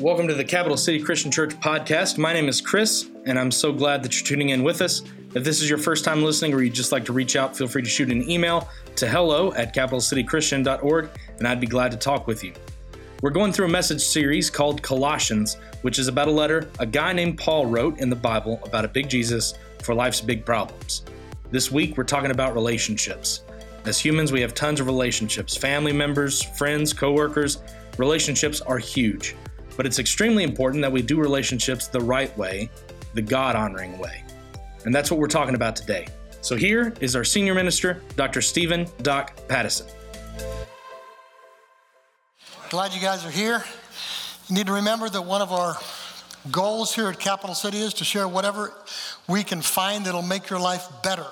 Welcome 0.00 0.28
to 0.28 0.34
the 0.34 0.44
Capital 0.44 0.76
City 0.76 1.02
Christian 1.02 1.32
Church 1.32 1.58
podcast. 1.58 2.18
My 2.18 2.32
name 2.32 2.48
is 2.48 2.60
Chris, 2.60 3.10
and 3.26 3.36
I'm 3.36 3.50
so 3.50 3.72
glad 3.72 4.04
that 4.04 4.14
you're 4.14 4.24
tuning 4.24 4.50
in 4.50 4.62
with 4.62 4.80
us. 4.80 5.02
If 5.34 5.42
this 5.42 5.60
is 5.60 5.68
your 5.68 5.78
first 5.78 6.04
time 6.04 6.22
listening 6.22 6.54
or 6.54 6.62
you'd 6.62 6.72
just 6.72 6.92
like 6.92 7.04
to 7.06 7.12
reach 7.12 7.34
out, 7.34 7.56
feel 7.56 7.66
free 7.66 7.82
to 7.82 7.88
shoot 7.88 8.08
an 8.12 8.30
email 8.30 8.68
to 8.94 9.08
hello 9.08 9.52
at 9.54 9.74
capitalcitychristian.org, 9.74 11.10
and 11.38 11.48
I'd 11.48 11.60
be 11.60 11.66
glad 11.66 11.90
to 11.90 11.96
talk 11.96 12.28
with 12.28 12.44
you. 12.44 12.52
We're 13.22 13.30
going 13.30 13.52
through 13.52 13.66
a 13.66 13.70
message 13.70 14.00
series 14.00 14.50
called 14.50 14.82
Colossians, 14.82 15.56
which 15.82 15.98
is 15.98 16.06
about 16.06 16.28
a 16.28 16.32
letter 16.32 16.70
a 16.78 16.86
guy 16.86 17.12
named 17.12 17.36
Paul 17.36 17.66
wrote 17.66 17.98
in 17.98 18.08
the 18.08 18.14
Bible 18.14 18.60
about 18.64 18.84
a 18.84 18.88
big 18.88 19.08
Jesus 19.08 19.54
for 19.82 19.96
life's 19.96 20.20
big 20.20 20.44
problems. 20.44 21.02
This 21.50 21.72
week, 21.72 21.96
we're 21.96 22.04
talking 22.04 22.30
about 22.30 22.54
relationships. 22.54 23.42
As 23.84 23.98
humans, 23.98 24.30
we 24.30 24.42
have 24.42 24.54
tons 24.54 24.78
of 24.78 24.86
relationships 24.86 25.56
family 25.56 25.92
members, 25.92 26.40
friends, 26.40 26.92
coworkers. 26.92 27.58
Relationships 27.96 28.60
are 28.60 28.78
huge. 28.78 29.34
But 29.78 29.86
it's 29.86 30.00
extremely 30.00 30.42
important 30.42 30.82
that 30.82 30.90
we 30.90 31.02
do 31.02 31.18
relationships 31.18 31.86
the 31.86 32.00
right 32.00 32.36
way, 32.36 32.68
the 33.14 33.22
God 33.22 33.54
honoring 33.54 33.96
way. 33.96 34.24
And 34.84 34.92
that's 34.92 35.08
what 35.08 35.20
we're 35.20 35.28
talking 35.28 35.54
about 35.54 35.76
today. 35.76 36.08
So 36.40 36.56
here 36.56 36.92
is 37.00 37.14
our 37.14 37.22
senior 37.22 37.54
minister, 37.54 38.02
Dr. 38.16 38.42
Stephen 38.42 38.88
Doc 39.02 39.38
Pattison. 39.46 39.86
Glad 42.70 42.92
you 42.92 43.00
guys 43.00 43.24
are 43.24 43.30
here. 43.30 43.62
You 44.48 44.56
need 44.56 44.66
to 44.66 44.72
remember 44.72 45.08
that 45.08 45.22
one 45.22 45.42
of 45.42 45.52
our 45.52 45.76
goals 46.50 46.92
here 46.92 47.06
at 47.06 47.20
Capital 47.20 47.54
City 47.54 47.78
is 47.78 47.94
to 47.94 48.04
share 48.04 48.26
whatever 48.26 48.72
we 49.28 49.44
can 49.44 49.62
find 49.62 50.04
that'll 50.06 50.22
make 50.22 50.50
your 50.50 50.58
life 50.58 50.88
better. 51.04 51.26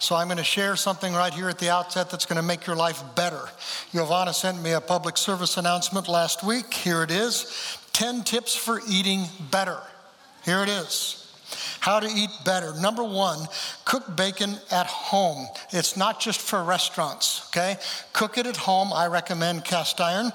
So 0.00 0.14
I'm 0.14 0.28
going 0.28 0.38
to 0.38 0.44
share 0.44 0.76
something 0.76 1.12
right 1.12 1.34
here 1.34 1.48
at 1.48 1.58
the 1.58 1.70
outset 1.70 2.10
that's 2.10 2.24
going 2.24 2.36
to 2.36 2.42
make 2.42 2.66
your 2.66 2.76
life 2.76 3.02
better. 3.16 3.48
Giovanna 3.92 4.32
sent 4.32 4.62
me 4.62 4.72
a 4.72 4.80
public 4.80 5.16
service 5.16 5.56
announcement 5.56 6.08
last 6.08 6.44
week. 6.44 6.72
Here 6.72 7.02
it 7.02 7.10
is 7.10 7.78
10 7.94 8.22
tips 8.22 8.54
for 8.54 8.80
eating 8.88 9.24
better. 9.50 9.78
Here 10.44 10.62
it 10.62 10.68
is. 10.68 11.24
How 11.80 11.98
to 11.98 12.06
eat 12.06 12.30
better. 12.44 12.78
Number 12.80 13.02
one, 13.02 13.48
cook 13.84 14.16
bacon 14.16 14.56
at 14.70 14.86
home. 14.86 15.48
It's 15.70 15.96
not 15.96 16.20
just 16.20 16.40
for 16.40 16.62
restaurants, 16.62 17.48
okay? 17.50 17.76
Cook 18.12 18.38
it 18.38 18.46
at 18.46 18.56
home. 18.56 18.92
I 18.92 19.06
recommend 19.06 19.64
cast 19.64 20.00
iron. 20.00 20.32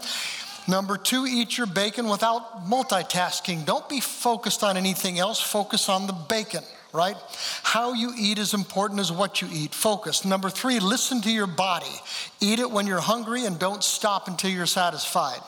Number 0.67 0.97
two, 0.97 1.25
eat 1.25 1.57
your 1.57 1.67
bacon 1.67 2.09
without 2.09 2.65
multitasking. 2.65 3.65
Don't 3.65 3.87
be 3.87 3.99
focused 3.99 4.63
on 4.63 4.75
anything 4.75 5.19
else, 5.19 5.39
focus 5.39 5.87
on 5.87 6.07
the 6.07 6.13
bacon 6.13 6.63
right? 6.93 7.17
How 7.63 7.93
you 7.93 8.13
eat 8.17 8.37
is 8.37 8.53
important 8.53 8.99
as 8.99 9.11
what 9.11 9.41
you 9.41 9.49
eat. 9.51 9.73
Focus. 9.73 10.23
Number 10.23 10.49
three, 10.49 10.79
listen 10.79 11.21
to 11.21 11.31
your 11.31 11.47
body. 11.47 11.87
Eat 12.39 12.59
it 12.59 12.69
when 12.69 12.85
you're 12.85 13.01
hungry 13.01 13.45
and 13.45 13.57
don't 13.57 13.83
stop 13.83 14.27
until 14.27 14.51
you're 14.51 14.67
satisfied. 14.67 15.41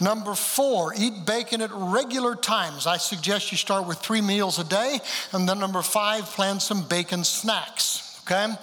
Number 0.00 0.34
four, 0.34 0.94
eat 0.96 1.26
bacon 1.26 1.60
at 1.60 1.70
regular 1.72 2.36
times. 2.36 2.86
I 2.86 2.98
suggest 2.98 3.50
you 3.50 3.58
start 3.58 3.88
with 3.88 3.98
three 3.98 4.20
meals 4.20 4.60
a 4.60 4.64
day. 4.64 5.00
And 5.32 5.48
then 5.48 5.58
number 5.58 5.82
five, 5.82 6.24
plan 6.26 6.60
some 6.60 6.86
bacon 6.86 7.24
snacks. 7.24 8.03
Okay? 8.24 8.54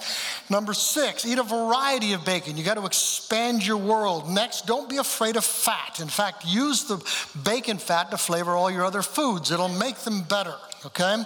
Number 0.50 0.74
six, 0.74 1.24
eat 1.24 1.38
a 1.38 1.44
variety 1.44 2.14
of 2.14 2.24
bacon. 2.24 2.56
You 2.56 2.64
got 2.64 2.74
to 2.74 2.84
expand 2.84 3.64
your 3.64 3.76
world. 3.76 4.28
Next, 4.28 4.66
don't 4.66 4.88
be 4.90 4.96
afraid 4.96 5.36
of 5.36 5.44
fat. 5.44 6.00
In 6.00 6.08
fact, 6.08 6.44
use 6.44 6.84
the 6.84 7.02
bacon 7.44 7.78
fat 7.78 8.10
to 8.10 8.18
flavor 8.18 8.52
all 8.52 8.70
your 8.70 8.84
other 8.84 9.02
foods, 9.02 9.50
it'll 9.50 9.68
make 9.68 9.96
them 9.98 10.22
better 10.22 10.54
okay? 10.86 11.24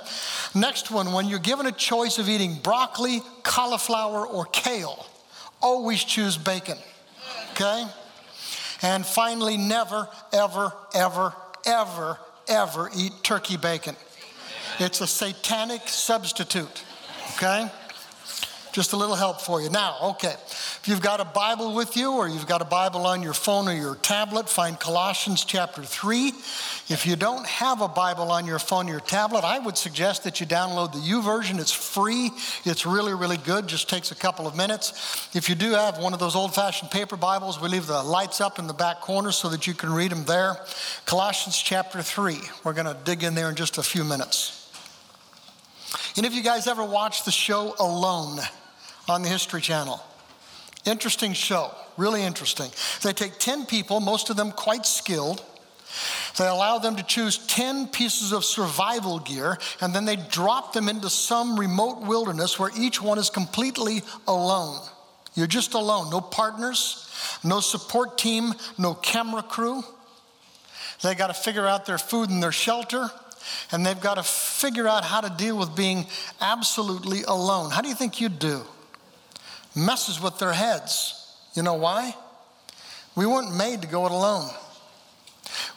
Next 0.55 0.91
one, 0.91 1.13
when 1.13 1.27
you're 1.27 1.39
given 1.39 1.67
a 1.67 1.73
choice 1.73 2.19
of 2.19 2.29
eating 2.29 2.57
broccoli, 2.63 3.23
cauliflower, 3.43 4.27
or 4.27 4.47
kale, 4.47 5.07
always 5.63 6.05
choose 6.05 6.37
bacon, 6.37 6.79
okay? 7.53 7.87
And 8.83 9.05
finally, 9.05 9.57
never, 9.57 10.09
ever, 10.33 10.73
ever, 10.95 11.35
ever, 11.65 12.19
ever 12.49 12.91
eat 12.97 13.13
turkey 13.23 13.57
bacon. 13.57 13.97
It's 14.79 15.01
a 15.01 15.07
satanic 15.07 15.89
substitute, 15.89 16.85
okay? 17.37 17.71
Just 18.77 18.93
a 18.93 18.97
little 18.99 19.17
help 19.17 19.41
for 19.41 19.63
you. 19.63 19.71
Now, 19.71 19.97
okay, 20.03 20.35
if 20.35 20.83
you've 20.85 21.01
got 21.01 21.19
a 21.19 21.25
Bible 21.25 21.75
with 21.75 21.97
you 21.97 22.13
or 22.13 22.29
you've 22.29 22.47
got 22.47 22.61
a 22.61 22.67
Bible 22.67 23.07
on 23.07 23.23
your 23.23 23.33
phone 23.33 23.69
or 23.69 23.73
your 23.73 23.95
tablet, 23.95 24.51
find 24.51 24.79
Colossians 24.79 25.47
chapter 25.47 25.83
3. 25.83 26.29
If 26.91 27.07
you 27.07 27.17
don't 27.17 27.47
have 27.47 27.81
a 27.81 27.89
Bible 27.89 28.31
on 28.31 28.45
your 28.45 28.59
phone 28.59 28.89
or 28.89 28.91
your 28.91 29.01
tablet, 29.01 29.45
I 29.45 29.61
would 29.61 29.79
suggest 29.79 30.25
that 30.25 30.41
you 30.41 30.47
download 30.47 30.93
the 30.93 30.99
YouVersion. 30.99 31.59
It's 31.59 31.73
free, 31.73 32.31
it's 32.67 32.85
really, 32.85 33.15
really 33.15 33.39
good, 33.39 33.67
just 33.67 33.89
takes 33.89 34.11
a 34.11 34.15
couple 34.15 34.47
of 34.47 34.55
minutes. 34.55 35.31
If 35.35 35.49
you 35.49 35.55
do 35.55 35.71
have 35.71 35.97
one 35.97 36.13
of 36.13 36.19
those 36.19 36.37
old 36.37 36.55
fashioned 36.55 36.91
paper 36.91 37.17
Bibles, 37.17 37.59
we 37.59 37.71
leave 37.71 37.87
the 37.87 38.03
lights 38.03 38.43
up 38.43 38.59
in 38.59 38.67
the 38.67 38.75
back 38.75 39.01
corner 39.01 39.33
so 39.33 39.49
that 39.49 39.67
you 39.67 39.73
can 39.73 39.91
read 39.91 40.13
them 40.13 40.27
there. 40.27 40.59
Colossians 41.07 41.57
chapter 41.57 42.03
3. 42.03 42.37
We're 42.63 42.75
going 42.75 42.95
to 42.95 42.99
dig 43.05 43.23
in 43.23 43.35
there 43.35 43.49
in 43.49 43.55
just 43.55 43.79
a 43.79 43.83
few 43.83 44.05
minutes. 44.05 44.71
And 46.19 46.27
if 46.27 46.35
you 46.35 46.43
guys 46.43 46.67
ever 46.67 46.85
watched 46.85 47.25
the 47.25 47.33
show 47.33 47.75
Alone, 47.79 48.39
on 49.09 49.23
the 49.23 49.29
History 49.29 49.61
Channel. 49.61 50.01
Interesting 50.85 51.33
show, 51.33 51.73
really 51.97 52.23
interesting. 52.23 52.71
They 53.03 53.13
take 53.13 53.39
10 53.39 53.67
people, 53.67 54.01
most 54.01 54.31
of 54.31 54.37
them 54.37 54.53
quite 54.53 54.87
skilled. 54.87 55.45
They 56.39 56.47
allow 56.47 56.79
them 56.79 56.97
to 56.97 57.03
choose 57.03 57.39
10 57.39 57.89
pieces 57.89 58.33
of 58.33 58.45
survival 58.45 59.19
gear, 59.19 59.59
and 59.81 59.95
then 59.95 60.05
they 60.05 60.17
drop 60.17 60.73
them 60.73 60.89
into 60.89 61.09
some 61.09 61.59
remote 61.59 62.03
wilderness 62.03 62.59
where 62.59 62.71
each 62.77 63.01
one 63.01 63.19
is 63.19 63.31
completely 63.31 64.03
alone. 64.29 64.81
You're 65.35 65.47
just 65.47 65.75
alone, 65.75 66.11
no 66.11 66.21
partners, 66.21 67.09
no 67.43 67.61
support 67.61 68.19
team, 68.19 68.55
no 68.79 68.95
camera 68.95 69.43
crew. 69.43 69.83
They 71.03 71.15
got 71.15 71.29
to 71.29 71.35
figure 71.35 71.67
out 71.67 71.87
their 71.87 71.99
food 71.99 72.31
and 72.31 72.43
their 72.43 72.53
shelter, 72.53 73.11
and 73.71 73.85
they've 73.85 74.01
got 74.01 74.15
to 74.15 74.23
figure 74.23 74.89
out 74.89 75.05
how 75.05 75.21
to 75.21 75.31
deal 75.31 75.59
with 75.59 75.75
being 75.77 76.07
absolutely 76.41 77.23
alone. 77.23 77.71
How 77.71 77.81
do 77.81 77.89
you 77.89 77.95
think 77.95 78.21
you'd 78.21 78.39
do? 78.39 78.63
Messes 79.77 80.21
with 80.21 80.39
their 80.39 80.53
heads. 80.53 81.37
You 81.55 81.63
know 81.63 81.75
why? 81.75 82.15
We 83.15 83.27
weren't 83.27 83.55
made 83.55 83.83
to 83.83 83.89
go 83.89 84.07
it 84.07 84.13
alone. 84.13 84.51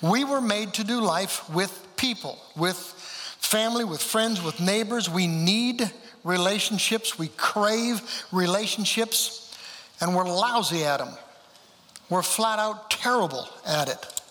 We 0.02 0.24
were 0.24 0.42
made 0.42 0.74
to 0.76 0.84
do 0.84 1.02
life 1.02 1.48
with 1.50 1.88
people, 1.98 2.38
with 2.56 2.78
family, 2.78 3.84
with 3.84 4.02
friends, 4.02 4.42
with 4.42 4.60
neighbors. 4.60 5.10
We 5.10 5.28
need 5.28 5.92
relationships, 6.24 7.20
we 7.20 7.28
crave 7.38 8.02
relationships, 8.32 9.58
and 10.02 10.16
we're 10.16 10.26
lousy 10.26 10.84
at 10.84 10.98
them. 10.98 11.14
We're 12.10 12.24
flat 12.24 12.60
out 12.60 12.90
terrible 12.90 13.48
at 13.66 13.90
it. 13.90 14.22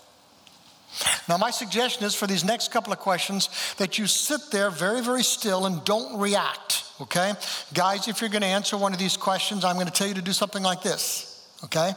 Now, 1.29 1.37
my 1.37 1.50
suggestion 1.50 2.05
is 2.05 2.15
for 2.15 2.27
these 2.27 2.45
next 2.45 2.73
couple 2.73 2.93
of 2.93 2.99
questions 2.99 3.49
that 3.77 3.99
you 3.99 4.06
sit 4.06 4.41
there 4.50 4.71
very, 4.71 5.03
very 5.03 5.23
still 5.23 5.67
and 5.67 5.85
don't 5.85 6.19
react, 6.19 6.85
okay? 7.01 7.33
Guys, 7.75 8.09
if 8.09 8.21
you're 8.21 8.31
going 8.31 8.43
to 8.43 8.49
answer 8.49 8.77
one 8.77 8.93
of 8.93 8.99
these 8.99 9.17
questions, 9.17 9.65
I'm 9.65 9.75
going 9.75 9.87
to 9.87 9.93
tell 9.93 10.09
you 10.09 10.15
to 10.15 10.23
do 10.23 10.33
something 10.33 10.63
like 10.63 10.83
this, 10.83 11.49
okay? 11.65 11.93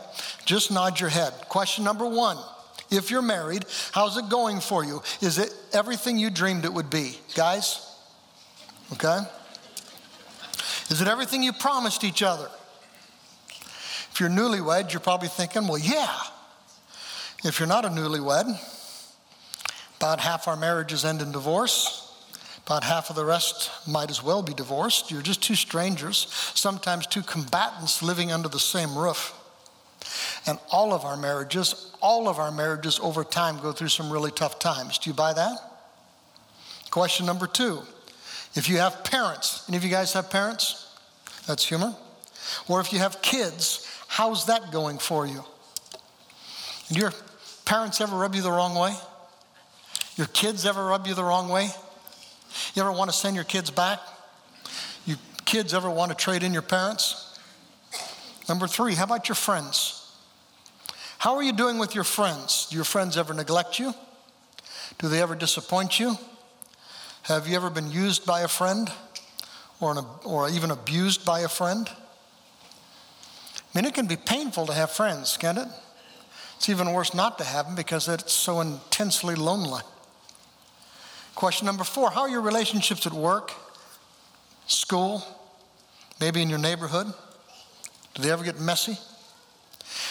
Just 0.45 0.71
nod 0.71 0.99
your 0.99 1.09
head. 1.09 1.33
Question 1.49 1.83
number 1.83 2.07
one 2.07 2.37
If 2.89 3.11
you're 3.11 3.21
married, 3.21 3.65
how's 3.91 4.17
it 4.17 4.29
going 4.29 4.59
for 4.59 4.83
you? 4.83 5.01
Is 5.21 5.37
it 5.37 5.53
everything 5.73 6.17
you 6.17 6.29
dreamed 6.29 6.65
it 6.65 6.73
would 6.73 6.89
be? 6.89 7.17
Guys, 7.35 7.87
okay? 8.93 9.19
Is 10.89 11.01
it 11.01 11.07
everything 11.07 11.41
you 11.41 11.53
promised 11.53 12.03
each 12.03 12.21
other? 12.21 12.49
If 14.11 14.19
you're 14.19 14.29
newlywed, 14.29 14.91
you're 14.91 14.99
probably 14.99 15.29
thinking, 15.29 15.67
well, 15.67 15.77
yeah. 15.77 16.13
If 17.43 17.59
you're 17.59 17.67
not 17.67 17.85
a 17.85 17.89
newlywed, 17.89 18.59
about 19.97 20.19
half 20.19 20.47
our 20.47 20.57
marriages 20.57 21.05
end 21.05 21.21
in 21.21 21.31
divorce. 21.31 22.00
About 22.71 22.85
half 22.85 23.09
of 23.09 23.17
the 23.17 23.25
rest 23.25 23.69
might 23.85 24.09
as 24.09 24.23
well 24.23 24.41
be 24.41 24.53
divorced. 24.53 25.11
You're 25.11 25.21
just 25.21 25.43
two 25.43 25.55
strangers, 25.55 26.27
sometimes 26.55 27.05
two 27.05 27.21
combatants 27.21 28.01
living 28.01 28.31
under 28.31 28.47
the 28.47 28.61
same 28.61 28.97
roof. 28.97 29.33
And 30.47 30.57
all 30.71 30.93
of 30.93 31.03
our 31.03 31.17
marriages, 31.17 31.91
all 32.01 32.29
of 32.29 32.39
our 32.39 32.49
marriages 32.49 32.97
over 33.03 33.25
time 33.25 33.59
go 33.59 33.73
through 33.73 33.89
some 33.89 34.09
really 34.09 34.31
tough 34.31 34.57
times. 34.57 34.99
Do 34.99 35.09
you 35.09 35.13
buy 35.13 35.33
that? 35.33 35.57
Question 36.91 37.25
number 37.25 37.45
two 37.45 37.81
if 38.55 38.69
you 38.69 38.77
have 38.77 39.03
parents, 39.03 39.65
any 39.67 39.75
of 39.75 39.83
you 39.83 39.89
guys 39.89 40.13
have 40.13 40.29
parents? 40.29 40.95
That's 41.47 41.65
humor. 41.65 41.93
Or 42.69 42.79
if 42.79 42.93
you 42.93 42.99
have 42.99 43.21
kids, 43.21 43.85
how's 44.07 44.45
that 44.45 44.71
going 44.71 44.97
for 44.97 45.27
you? 45.27 45.43
Do 46.87 47.01
your 47.01 47.11
parents 47.65 47.99
ever 47.99 48.15
rub 48.15 48.33
you 48.33 48.41
the 48.41 48.49
wrong 48.49 48.75
way? 48.75 48.95
Your 50.15 50.27
kids 50.27 50.65
ever 50.65 50.85
rub 50.85 51.05
you 51.05 51.15
the 51.15 51.23
wrong 51.25 51.49
way? 51.49 51.67
You 52.73 52.81
ever 52.81 52.91
want 52.91 53.09
to 53.09 53.15
send 53.15 53.35
your 53.35 53.45
kids 53.45 53.69
back? 53.69 53.99
You 55.05 55.15
kids 55.45 55.73
ever 55.73 55.89
want 55.89 56.11
to 56.11 56.17
trade 56.17 56.43
in 56.43 56.53
your 56.53 56.61
parents? 56.61 57.39
Number 58.47 58.67
three, 58.67 58.95
how 58.95 59.05
about 59.05 59.29
your 59.29 59.35
friends? 59.35 59.97
How 61.17 61.35
are 61.35 61.43
you 61.43 61.53
doing 61.53 61.77
with 61.77 61.93
your 61.93 62.03
friends? 62.03 62.67
Do 62.69 62.75
your 62.75 62.85
friends 62.85 63.15
ever 63.15 63.33
neglect 63.33 63.77
you? 63.77 63.93
Do 64.97 65.07
they 65.07 65.21
ever 65.21 65.35
disappoint 65.35 65.99
you? 65.99 66.17
Have 67.23 67.47
you 67.47 67.55
ever 67.55 67.69
been 67.69 67.91
used 67.91 68.25
by 68.25 68.41
a 68.41 68.47
friend 68.47 68.91
or, 69.79 69.97
an, 69.97 70.05
or 70.25 70.49
even 70.49 70.71
abused 70.71 71.25
by 71.25 71.41
a 71.41 71.47
friend? 71.47 71.87
I 73.73 73.77
mean, 73.77 73.85
it 73.85 73.93
can 73.93 74.07
be 74.07 74.17
painful 74.17 74.65
to 74.65 74.73
have 74.73 74.91
friends, 74.91 75.37
can't 75.37 75.57
it? 75.57 75.67
It's 76.57 76.69
even 76.69 76.91
worse 76.91 77.13
not 77.13 77.37
to 77.37 77.43
have 77.43 77.67
them 77.67 77.75
because 77.75 78.07
it's 78.07 78.33
so 78.33 78.59
intensely 78.59 79.35
lonely. 79.35 79.81
Question 81.35 81.65
number 81.65 81.83
four 81.83 82.11
How 82.11 82.21
are 82.21 82.29
your 82.29 82.41
relationships 82.41 83.05
at 83.05 83.13
work, 83.13 83.51
school, 84.67 85.23
maybe 86.19 86.41
in 86.41 86.49
your 86.49 86.59
neighborhood? 86.59 87.07
Do 88.13 88.21
they 88.21 88.31
ever 88.31 88.43
get 88.43 88.59
messy? 88.59 88.97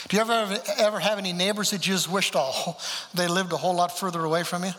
Do 0.09 0.17
you 0.17 0.23
ever, 0.23 0.59
ever 0.79 0.99
have 0.99 1.19
any 1.19 1.33
neighbors 1.33 1.71
that 1.71 1.87
you 1.87 1.93
just 1.93 2.11
wished 2.11 2.35
oh, 2.37 2.77
they 3.15 3.29
lived 3.29 3.53
a 3.53 3.57
whole 3.57 3.75
lot 3.75 3.97
further 3.97 4.25
away 4.25 4.43
from 4.43 4.65
you? 4.65 4.73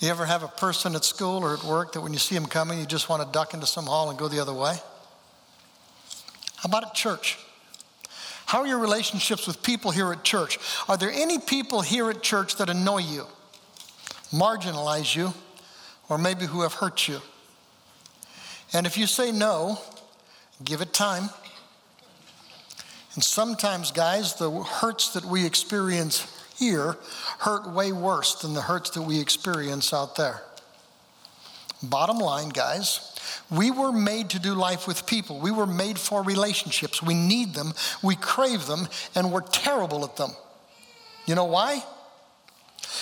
Do 0.00 0.06
you 0.06 0.10
ever 0.10 0.24
have 0.24 0.42
a 0.42 0.48
person 0.48 0.96
at 0.96 1.04
school 1.04 1.44
or 1.44 1.54
at 1.54 1.62
work 1.62 1.92
that 1.92 2.00
when 2.00 2.12
you 2.12 2.18
see 2.18 2.34
them 2.34 2.46
coming, 2.46 2.78
you 2.80 2.86
just 2.86 3.08
want 3.08 3.22
to 3.22 3.30
duck 3.30 3.54
into 3.54 3.66
some 3.66 3.86
hall 3.86 4.10
and 4.10 4.18
go 4.18 4.26
the 4.28 4.40
other 4.40 4.52
way? 4.52 4.74
How 6.56 6.68
about 6.68 6.84
at 6.84 6.94
church? 6.94 7.38
How 8.46 8.60
are 8.60 8.66
your 8.66 8.80
relationships 8.80 9.46
with 9.46 9.62
people 9.62 9.90
here 9.92 10.12
at 10.12 10.24
church? 10.24 10.58
Are 10.88 10.96
there 10.96 11.10
any 11.10 11.38
people 11.38 11.80
here 11.80 12.10
at 12.10 12.22
church 12.22 12.56
that 12.56 12.68
annoy 12.68 12.98
you, 12.98 13.26
marginalize 14.32 15.14
you, 15.14 15.32
or 16.08 16.18
maybe 16.18 16.46
who 16.46 16.62
have 16.62 16.74
hurt 16.74 17.06
you? 17.06 17.20
And 18.72 18.86
if 18.86 18.96
you 18.96 19.06
say 19.06 19.30
no, 19.32 19.78
give 20.64 20.80
it 20.80 20.92
time. 20.92 21.28
And 23.14 23.22
sometimes, 23.22 23.90
guys, 23.92 24.34
the 24.34 24.50
hurts 24.50 25.12
that 25.12 25.24
we 25.24 25.44
experience 25.44 26.26
here 26.58 26.96
hurt 27.40 27.70
way 27.70 27.92
worse 27.92 28.36
than 28.36 28.54
the 28.54 28.62
hurts 28.62 28.90
that 28.90 29.02
we 29.02 29.20
experience 29.20 29.92
out 29.92 30.16
there. 30.16 30.42
Bottom 31.82 32.18
line, 32.18 32.48
guys, 32.48 33.12
we 33.50 33.70
were 33.70 33.92
made 33.92 34.30
to 34.30 34.38
do 34.38 34.54
life 34.54 34.86
with 34.86 35.04
people. 35.06 35.40
We 35.40 35.50
were 35.50 35.66
made 35.66 35.98
for 35.98 36.22
relationships. 36.22 37.02
We 37.02 37.14
need 37.14 37.54
them, 37.54 37.74
we 38.02 38.14
crave 38.14 38.66
them, 38.66 38.88
and 39.14 39.32
we're 39.32 39.40
terrible 39.40 40.04
at 40.04 40.16
them. 40.16 40.30
You 41.26 41.34
know 41.34 41.44
why? 41.44 41.82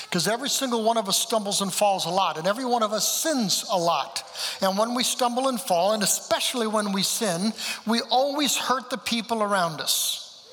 Because 0.05 0.29
every 0.29 0.49
single 0.49 0.83
one 0.83 0.97
of 0.97 1.09
us 1.09 1.19
stumbles 1.19 1.61
and 1.61 1.73
falls 1.73 2.07
a 2.07 2.11
lot, 2.11 2.39
and 2.39 2.47
every 2.47 2.65
one 2.65 2.83
of 2.83 2.93
us 2.93 3.23
sins 3.23 3.65
a 3.71 3.79
lot. 3.79 4.23
And 4.61 4.79
when 4.79 4.95
we 4.95 5.05
stumble 5.05 5.49
and 5.49 5.61
fall, 5.61 5.93
and 5.93 6.03
especially 6.03 6.67
when 6.67 6.93
we 6.93 7.03
sin, 7.03 7.53
we 7.87 8.01
always 8.11 8.57
hurt 8.57 8.91
the 8.91 8.99
people 8.99 9.43
around 9.43 9.81
us. 9.81 10.49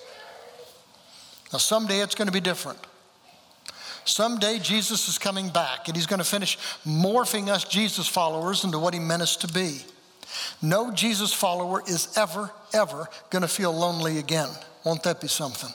Now, 1.51 1.59
someday 1.59 1.99
it's 1.99 2.15
going 2.15 2.27
to 2.27 2.33
be 2.33 2.41
different. 2.41 2.79
Someday 4.05 4.59
Jesus 4.59 5.07
is 5.09 5.17
coming 5.17 5.49
back, 5.49 5.87
and 5.87 5.95
he's 5.95 6.07
going 6.07 6.19
to 6.19 6.25
finish 6.25 6.57
morphing 6.85 7.49
us 7.49 7.63
Jesus 7.63 8.07
followers 8.07 8.63
into 8.63 8.79
what 8.79 8.93
he 8.93 8.99
meant 8.99 9.21
us 9.21 9.35
to 9.37 9.47
be. 9.47 9.79
No 10.61 10.91
Jesus 10.91 11.33
follower 11.33 11.81
is 11.87 12.17
ever, 12.17 12.51
ever 12.73 13.07
going 13.29 13.41
to 13.41 13.47
feel 13.47 13.73
lonely 13.73 14.17
again. 14.17 14.49
Won't 14.83 15.03
that 15.03 15.21
be 15.21 15.27
something? 15.27 15.69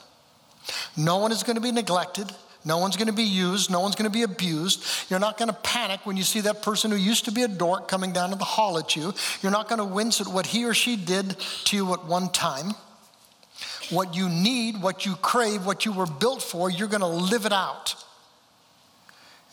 No 0.96 1.18
one 1.18 1.32
is 1.32 1.42
going 1.42 1.56
to 1.56 1.62
be 1.62 1.72
neglected. 1.72 2.30
No 2.64 2.78
one's 2.78 2.96
going 2.96 3.08
to 3.08 3.12
be 3.12 3.24
used. 3.24 3.70
No 3.70 3.80
one's 3.80 3.96
going 3.96 4.10
to 4.10 4.16
be 4.16 4.22
abused. 4.22 4.84
You're 5.10 5.18
not 5.18 5.36
going 5.36 5.48
to 5.48 5.54
panic 5.54 6.06
when 6.06 6.16
you 6.16 6.22
see 6.22 6.40
that 6.42 6.62
person 6.62 6.90
who 6.90 6.96
used 6.96 7.24
to 7.24 7.32
be 7.32 7.42
a 7.42 7.48
dork 7.48 7.88
coming 7.88 8.12
down 8.12 8.30
to 8.30 8.36
the 8.36 8.44
hall 8.44 8.78
at 8.78 8.94
you. 8.94 9.12
You're 9.42 9.52
not 9.52 9.68
going 9.68 9.78
to 9.78 9.84
wince 9.84 10.20
at 10.20 10.28
what 10.28 10.46
he 10.46 10.64
or 10.64 10.74
she 10.74 10.96
did 10.96 11.36
to 11.64 11.76
you 11.76 11.92
at 11.92 12.04
one 12.04 12.30
time. 12.30 12.74
What 13.90 14.14
you 14.14 14.28
need, 14.28 14.80
what 14.80 15.04
you 15.04 15.16
crave, 15.16 15.66
what 15.66 15.84
you 15.84 15.92
were 15.92 16.06
built 16.06 16.40
for, 16.42 16.70
you're 16.70 16.88
going 16.88 17.00
to 17.00 17.06
live 17.06 17.46
it 17.46 17.52
out. 17.52 17.96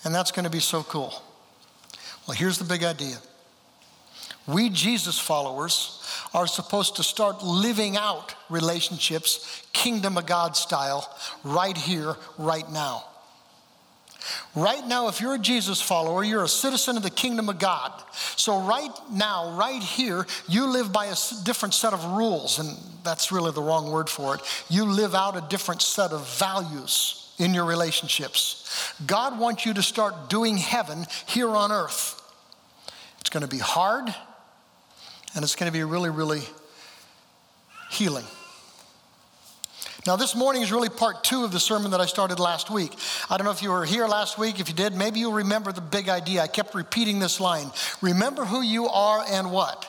And 0.03 0.13
that's 0.13 0.31
going 0.31 0.45
to 0.45 0.51
be 0.51 0.59
so 0.59 0.83
cool. 0.83 1.21
Well, 2.27 2.38
here's 2.38 2.57
the 2.59 2.63
big 2.63 2.83
idea 2.83 3.17
we 4.53 4.69
Jesus 4.69 5.19
followers 5.19 5.95
are 6.33 6.47
supposed 6.47 6.95
to 6.97 7.03
start 7.03 7.43
living 7.43 7.97
out 7.97 8.35
relationships, 8.49 9.65
kingdom 9.73 10.17
of 10.17 10.25
God 10.25 10.55
style, 10.55 11.09
right 11.43 11.77
here, 11.77 12.15
right 12.37 12.69
now. 12.71 13.05
Right 14.55 14.85
now, 14.85 15.07
if 15.07 15.21
you're 15.21 15.35
a 15.35 15.39
Jesus 15.39 15.81
follower, 15.81 16.23
you're 16.23 16.43
a 16.43 16.47
citizen 16.47 16.97
of 16.97 17.03
the 17.03 17.09
kingdom 17.09 17.49
of 17.49 17.57
God. 17.57 17.91
So, 18.35 18.61
right 18.61 18.91
now, 19.11 19.55
right 19.57 19.81
here, 19.81 20.27
you 20.47 20.67
live 20.67 20.91
by 20.91 21.05
a 21.05 21.15
different 21.43 21.73
set 21.73 21.93
of 21.93 22.03
rules, 22.03 22.59
and 22.59 22.77
that's 23.03 23.31
really 23.31 23.51
the 23.51 23.61
wrong 23.61 23.91
word 23.91 24.09
for 24.09 24.35
it. 24.35 24.41
You 24.69 24.85
live 24.85 25.15
out 25.15 25.37
a 25.37 25.45
different 25.49 25.81
set 25.81 26.11
of 26.11 26.27
values 26.37 27.33
in 27.39 27.53
your 27.53 27.65
relationships. 27.65 28.93
God 29.07 29.39
wants 29.39 29.65
you 29.65 29.73
to 29.73 29.81
start 29.81 30.29
doing 30.29 30.57
heaven 30.57 31.05
here 31.25 31.49
on 31.49 31.71
earth. 31.71 32.21
It's 33.21 33.29
going 33.29 33.41
to 33.41 33.47
be 33.47 33.59
hard, 33.59 34.13
and 35.35 35.43
it's 35.43 35.55
going 35.55 35.71
to 35.71 35.77
be 35.77 35.83
really, 35.83 36.09
really 36.09 36.41
healing. 37.91 38.25
Now, 40.07 40.15
this 40.15 40.33
morning 40.33 40.61
is 40.61 40.71
really 40.71 40.89
part 40.89 41.23
two 41.23 41.43
of 41.43 41.51
the 41.51 41.59
sermon 41.59 41.91
that 41.91 41.99
I 41.99 42.05
started 42.05 42.39
last 42.39 42.71
week. 42.71 42.93
I 43.29 43.37
don't 43.37 43.45
know 43.45 43.51
if 43.51 43.61
you 43.61 43.69
were 43.69 43.85
here 43.85 44.07
last 44.07 44.37
week. 44.37 44.59
If 44.59 44.69
you 44.69 44.75
did, 44.75 44.95
maybe 44.95 45.19
you'll 45.19 45.33
remember 45.33 45.71
the 45.71 45.81
big 45.81 46.07
idea. 46.07 46.41
I 46.41 46.47
kept 46.47 46.73
repeating 46.73 47.19
this 47.19 47.39
line 47.39 47.69
Remember 48.01 48.45
who 48.45 48.61
you 48.61 48.87
are 48.87 49.23
and 49.29 49.51
what? 49.51 49.87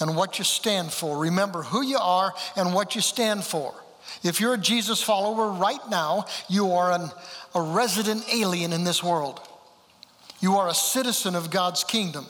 And 0.00 0.16
what 0.16 0.38
you 0.38 0.44
stand 0.44 0.92
for. 0.92 1.18
Remember 1.18 1.62
who 1.62 1.82
you 1.82 1.98
are 1.98 2.32
and 2.56 2.74
what 2.74 2.94
you 2.94 3.00
stand 3.00 3.44
for. 3.44 3.74
If 4.22 4.40
you're 4.40 4.54
a 4.54 4.58
Jesus 4.58 5.02
follower 5.02 5.52
right 5.52 5.80
now, 5.90 6.26
you 6.48 6.72
are 6.72 6.92
an, 6.92 7.10
a 7.54 7.60
resident 7.60 8.24
alien 8.32 8.72
in 8.72 8.84
this 8.84 9.02
world. 9.02 9.40
You 10.40 10.56
are 10.56 10.68
a 10.68 10.74
citizen 10.74 11.34
of 11.34 11.50
God's 11.50 11.84
kingdom. 11.84 12.26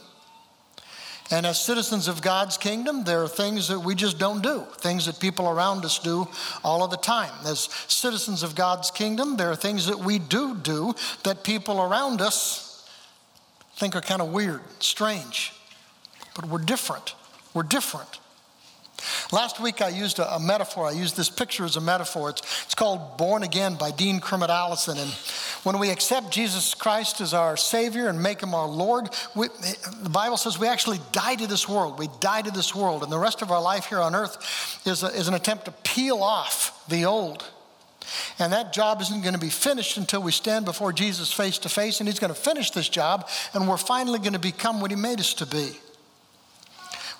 And 1.30 1.46
as 1.46 1.58
citizens 1.58 2.06
of 2.06 2.20
God's 2.20 2.58
kingdom, 2.58 3.04
there 3.04 3.22
are 3.22 3.28
things 3.28 3.68
that 3.68 3.80
we 3.80 3.94
just 3.94 4.18
don't 4.18 4.42
do, 4.42 4.66
things 4.78 5.06
that 5.06 5.18
people 5.18 5.48
around 5.48 5.84
us 5.84 5.98
do 5.98 6.28
all 6.62 6.84
of 6.84 6.90
the 6.90 6.98
time. 6.98 7.32
As 7.46 7.60
citizens 7.88 8.42
of 8.42 8.54
God's 8.54 8.90
kingdom, 8.90 9.36
there 9.36 9.50
are 9.50 9.56
things 9.56 9.86
that 9.86 9.98
we 9.98 10.18
do 10.18 10.54
do 10.54 10.94
that 11.22 11.42
people 11.42 11.80
around 11.80 12.20
us 12.20 12.88
think 13.76 13.96
are 13.96 14.02
kind 14.02 14.20
of 14.20 14.32
weird, 14.32 14.60
strange. 14.80 15.52
But 16.34 16.46
we're 16.46 16.58
different. 16.58 17.14
We're 17.54 17.62
different. 17.62 18.20
Last 19.32 19.60
week 19.60 19.82
I 19.82 19.88
used 19.88 20.18
a, 20.18 20.34
a, 20.34 20.40
metaphor. 20.40 20.86
I 20.86 20.92
used 20.92 21.16
this 21.16 21.30
picture 21.30 21.64
as 21.64 21.76
a 21.76 21.80
metaphor. 21.80 22.30
It's, 22.30 22.64
it's 22.64 22.74
called 22.74 23.16
Born 23.16 23.42
Again 23.42 23.74
by 23.74 23.90
Dean 23.90 24.20
Kermit 24.20 24.50
Allison. 24.50 24.98
And 24.98 25.10
when 25.62 25.78
we 25.78 25.90
accept 25.90 26.30
Jesus 26.30 26.74
Christ 26.74 27.20
as 27.20 27.34
our 27.34 27.56
Savior 27.56 28.08
and 28.08 28.22
make 28.22 28.42
Him 28.42 28.54
our 28.54 28.68
Lord, 28.68 29.10
we, 29.34 29.48
the 30.02 30.10
Bible 30.10 30.36
says 30.36 30.58
we 30.58 30.68
actually 30.68 31.00
die 31.12 31.36
to 31.36 31.46
this 31.46 31.68
world. 31.68 31.98
We 31.98 32.08
die 32.20 32.42
to 32.42 32.50
this 32.50 32.74
world. 32.74 33.02
And 33.02 33.10
the 33.10 33.18
rest 33.18 33.42
of 33.42 33.50
our 33.50 33.62
life 33.62 33.86
here 33.86 34.00
on 34.00 34.14
earth 34.14 34.82
is, 34.86 35.02
a, 35.02 35.08
is 35.08 35.28
an 35.28 35.34
attempt 35.34 35.66
to 35.66 35.72
peel 35.72 36.22
off 36.22 36.86
the 36.88 37.04
old. 37.04 37.44
And 38.38 38.52
that 38.52 38.72
job 38.72 39.00
isn't 39.00 39.22
going 39.22 39.34
to 39.34 39.40
be 39.40 39.50
finished 39.50 39.96
until 39.96 40.22
we 40.22 40.32
stand 40.32 40.64
before 40.64 40.92
Jesus 40.92 41.32
face 41.32 41.58
to 41.58 41.68
face, 41.68 42.00
and 42.00 42.08
He's 42.08 42.18
going 42.18 42.32
to 42.32 42.38
finish 42.38 42.70
this 42.70 42.88
job, 42.88 43.28
and 43.52 43.68
we're 43.68 43.76
finally 43.76 44.18
going 44.18 44.32
to 44.32 44.38
become 44.38 44.80
what 44.80 44.90
He 44.90 44.96
made 44.96 45.20
us 45.20 45.34
to 45.34 45.46
be. 45.46 45.72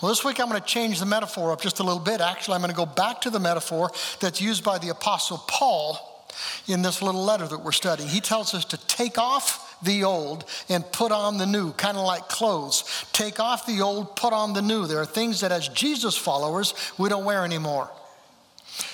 Well, 0.05 0.13
this 0.13 0.23
week 0.23 0.39
I'm 0.39 0.51
going 0.51 0.61
to 0.61 0.67
change 0.67 1.01
the 1.01 1.07
metaphor 1.07 1.51
up 1.51 1.63
just 1.63 1.81
a 1.81 1.83
little 1.83 1.99
bit. 1.99 2.21
Actually, 2.21 2.57
I'm 2.57 2.61
going 2.61 2.71
to 2.71 2.77
go 2.77 2.85
back 2.85 3.23
to 3.23 3.31
the 3.31 3.41
metaphor 3.41 3.91
that's 4.21 4.39
used 4.39 4.63
by 4.63 4.77
the 4.77 4.91
Apostle 4.91 5.39
Paul 5.49 6.27
in 6.67 6.83
this 6.83 7.01
little 7.01 7.25
letter 7.25 7.49
that 7.49 7.65
we're 7.65 7.73
studying. 7.73 8.11
He 8.11 8.21
tells 8.21 8.53
us 8.53 8.67
to 8.67 8.87
take 8.87 9.17
off 9.17 9.79
the 9.83 10.05
old 10.05 10.45
and 10.69 10.85
put 10.93 11.11
on 11.11 11.39
the 11.39 11.47
new, 11.47 11.73
kind 11.73 11.97
of 11.97 12.05
like 12.05 12.29
clothes. 12.29 12.85
Take 13.15 13.41
off 13.41 13.65
the 13.65 13.81
old, 13.81 14.15
put 14.15 14.35
on 14.35 14.53
the 14.53 14.61
new. 14.61 14.87
There 14.87 14.99
are 14.99 15.07
things 15.07 15.41
that, 15.41 15.53
as 15.53 15.69
Jesus 15.69 16.19
followers, 16.19 16.75
we 16.99 17.09
don't 17.09 17.25
wear 17.25 17.43
anymore. 17.43 17.91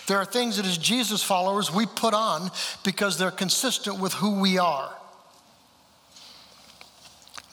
There 0.06 0.18
are 0.18 0.24
things 0.24 0.58
that, 0.58 0.64
as 0.64 0.78
Jesus 0.78 1.24
followers, 1.24 1.72
we 1.72 1.86
put 1.86 2.14
on 2.14 2.52
because 2.84 3.18
they're 3.18 3.32
consistent 3.32 3.98
with 3.98 4.12
who 4.12 4.38
we 4.38 4.58
are. 4.58 4.94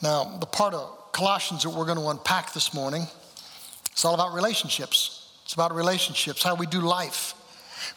Now, 0.00 0.36
the 0.38 0.46
part 0.46 0.74
of 0.74 1.10
Colossians 1.10 1.64
that 1.64 1.70
we're 1.70 1.86
going 1.86 1.98
to 1.98 2.06
unpack 2.06 2.52
this 2.52 2.72
morning 2.72 3.08
it's 3.98 4.04
all 4.04 4.14
about 4.14 4.32
relationships. 4.32 5.28
It's 5.42 5.54
about 5.54 5.74
relationships, 5.74 6.44
how 6.44 6.54
we 6.54 6.66
do 6.66 6.80
life 6.80 7.34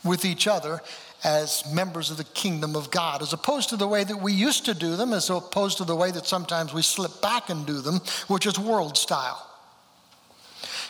with 0.04 0.26
each 0.26 0.48
other 0.48 0.82
as 1.24 1.64
members 1.72 2.10
of 2.10 2.18
the 2.18 2.24
kingdom 2.24 2.76
of 2.76 2.90
God, 2.90 3.22
as 3.22 3.34
opposed 3.34 3.70
to 3.70 3.76
the 3.78 3.88
way 3.88 4.04
that 4.04 4.20
we 4.20 4.34
used 4.34 4.66
to 4.66 4.74
do 4.74 4.96
them, 4.96 5.14
as 5.14 5.30
opposed 5.30 5.78
to 5.78 5.84
the 5.84 5.96
way 5.96 6.10
that 6.10 6.26
sometimes 6.26 6.74
we 6.74 6.82
slip 6.82 7.22
back 7.22 7.52
and 7.52 7.68
do 7.68 7.82
them, 7.82 8.00
which 8.28 8.48
is 8.48 8.58
world 8.58 8.98
style. 8.98 9.48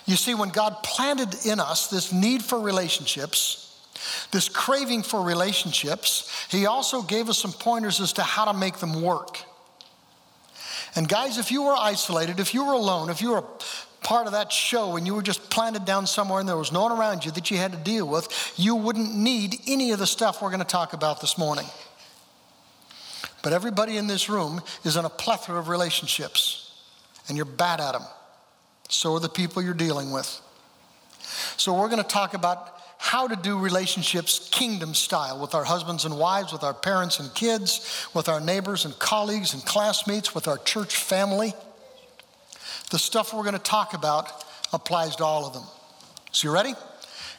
You 0.05 0.15
see, 0.15 0.33
when 0.33 0.47
God 0.47 0.77
planted 0.81 1.45
in 1.45 1.59
us 1.59 1.89
this 1.89 2.13
need 2.13 2.41
for 2.41 2.61
relationships, 2.61 3.85
this 4.31 4.47
craving 4.47 5.03
for 5.03 5.21
relationships, 5.21 6.47
He 6.49 6.67
also 6.67 7.01
gave 7.01 7.27
us 7.27 7.37
some 7.37 7.51
pointers 7.51 7.99
as 7.99 8.13
to 8.13 8.23
how 8.23 8.45
to 8.45 8.57
make 8.57 8.77
them 8.77 9.01
work. 9.01 9.39
And 10.95 11.05
guys, 11.05 11.37
if 11.37 11.51
you 11.51 11.63
were 11.63 11.75
isolated, 11.77 12.39
if 12.39 12.53
you 12.53 12.63
were 12.63 12.71
alone, 12.71 13.09
if 13.09 13.21
you 13.21 13.31
were 13.31 13.43
part 14.01 14.25
of 14.25 14.33
that 14.33 14.51
show 14.51 14.95
and 14.95 15.05
you 15.05 15.13
were 15.13 15.21
just 15.21 15.49
planted 15.49 15.85
down 15.85 16.07
somewhere 16.07 16.39
and 16.39 16.49
there 16.49 16.57
was 16.57 16.71
no 16.71 16.83
one 16.83 16.91
around 16.91 17.23
you 17.23 17.31
that 17.31 17.51
you 17.51 17.57
had 17.57 17.71
to 17.71 17.77
deal 17.77 18.07
with, 18.07 18.53
you 18.57 18.75
wouldn't 18.75 19.15
need 19.15 19.57
any 19.67 19.91
of 19.91 19.99
the 19.99 20.07
stuff 20.07 20.41
we're 20.41 20.49
going 20.49 20.59
to 20.59 20.65
talk 20.65 20.93
about 20.93 21.21
this 21.21 21.37
morning. 21.37 21.65
But 23.43 23.53
everybody 23.53 23.97
in 23.97 24.07
this 24.07 24.29
room 24.29 24.61
is 24.83 24.97
in 24.97 25.05
a 25.05 25.09
plethora 25.09 25.57
of 25.57 25.67
relationships, 25.67 26.73
and 27.27 27.35
you're 27.35 27.45
bad 27.45 27.79
at 27.79 27.93
them. 27.93 28.03
So 28.89 29.15
are 29.15 29.19
the 29.19 29.29
people 29.29 29.61
you're 29.61 29.73
dealing 29.73 30.11
with. 30.11 30.41
So 31.57 31.73
we're 31.73 31.89
going 31.89 32.03
to 32.03 32.07
talk 32.07 32.33
about 32.33 32.81
how 32.97 33.27
to 33.27 33.35
do 33.35 33.57
relationships 33.57 34.47
kingdom 34.51 34.93
style 34.93 35.39
with 35.39 35.55
our 35.55 35.63
husbands 35.63 36.05
and 36.05 36.19
wives, 36.19 36.53
with 36.53 36.63
our 36.63 36.73
parents 36.73 37.19
and 37.19 37.33
kids, 37.33 38.07
with 38.13 38.29
our 38.29 38.39
neighbors 38.39 38.85
and 38.85 38.97
colleagues 38.99 39.53
and 39.53 39.65
classmates, 39.65 40.35
with 40.35 40.47
our 40.47 40.59
church 40.59 40.95
family. 40.95 41.53
The 42.91 42.99
stuff 42.99 43.33
we're 43.33 43.43
going 43.43 43.53
to 43.53 43.59
talk 43.59 43.93
about 43.93 44.45
applies 44.71 45.15
to 45.17 45.23
all 45.23 45.45
of 45.45 45.53
them. 45.53 45.63
So, 46.31 46.47
you 46.47 46.53
ready? 46.53 46.73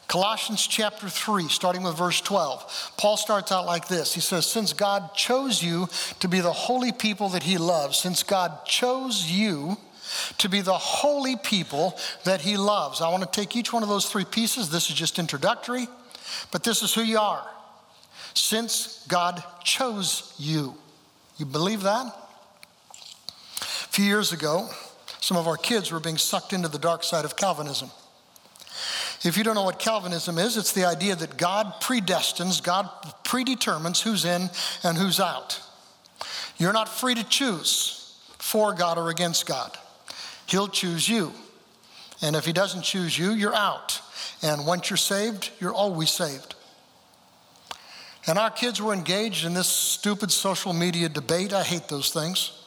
Colossians 0.07 0.67
chapter 0.67 1.07
3, 1.07 1.47
starting 1.47 1.83
with 1.83 1.97
verse 1.97 2.19
12. 2.21 2.93
Paul 2.97 3.17
starts 3.17 3.51
out 3.51 3.65
like 3.65 3.87
this 3.87 4.13
He 4.13 4.19
says, 4.19 4.45
Since 4.45 4.73
God 4.73 5.13
chose 5.15 5.63
you 5.63 5.87
to 6.19 6.27
be 6.27 6.41
the 6.41 6.51
holy 6.51 6.91
people 6.91 7.29
that 7.29 7.43
He 7.43 7.57
loves, 7.57 7.97
since 7.97 8.23
God 8.23 8.65
chose 8.65 9.31
you 9.31 9.77
to 10.39 10.49
be 10.49 10.61
the 10.61 10.73
holy 10.73 11.35
people 11.37 11.97
that 12.25 12.41
He 12.41 12.57
loves. 12.57 13.01
I 13.01 13.09
want 13.09 13.23
to 13.23 13.41
take 13.41 13.55
each 13.55 13.71
one 13.71 13.83
of 13.83 13.89
those 13.89 14.09
three 14.09 14.25
pieces. 14.25 14.69
This 14.69 14.89
is 14.89 14.95
just 14.95 15.19
introductory, 15.19 15.87
but 16.51 16.63
this 16.63 16.83
is 16.83 16.93
who 16.93 17.01
you 17.01 17.19
are. 17.19 17.45
Since 18.33 19.05
God 19.07 19.43
chose 19.63 20.33
you. 20.37 20.75
You 21.37 21.45
believe 21.45 21.83
that? 21.83 22.07
A 23.61 23.87
few 23.95 24.05
years 24.05 24.33
ago, 24.33 24.69
some 25.23 25.37
of 25.37 25.47
our 25.47 25.55
kids 25.55 25.89
were 25.89 26.01
being 26.01 26.17
sucked 26.17 26.51
into 26.51 26.67
the 26.67 26.77
dark 26.77 27.01
side 27.01 27.23
of 27.23 27.37
Calvinism. 27.37 27.89
If 29.23 29.37
you 29.37 29.45
don't 29.45 29.55
know 29.55 29.63
what 29.63 29.79
Calvinism 29.79 30.37
is, 30.37 30.57
it's 30.57 30.73
the 30.73 30.83
idea 30.83 31.15
that 31.15 31.37
God 31.37 31.75
predestines, 31.81 32.61
God 32.61 32.89
predetermines 33.23 34.01
who's 34.01 34.25
in 34.25 34.49
and 34.83 34.97
who's 34.97 35.21
out. 35.21 35.61
You're 36.57 36.73
not 36.73 36.89
free 36.89 37.15
to 37.15 37.23
choose 37.23 38.19
for 38.37 38.73
God 38.73 38.97
or 38.97 39.09
against 39.09 39.45
God. 39.45 39.77
He'll 40.45 40.67
choose 40.67 41.07
you. 41.07 41.31
And 42.21 42.35
if 42.35 42.45
He 42.45 42.51
doesn't 42.51 42.81
choose 42.81 43.17
you, 43.17 43.31
you're 43.31 43.55
out. 43.55 44.01
And 44.41 44.65
once 44.65 44.89
you're 44.89 44.97
saved, 44.97 45.51
you're 45.61 45.73
always 45.73 46.09
saved. 46.09 46.55
And 48.27 48.37
our 48.37 48.51
kids 48.51 48.81
were 48.81 48.91
engaged 48.91 49.45
in 49.45 49.53
this 49.53 49.69
stupid 49.69 50.31
social 50.31 50.73
media 50.73 51.07
debate. 51.07 51.53
I 51.53 51.63
hate 51.63 51.87
those 51.87 52.11
things. 52.11 52.59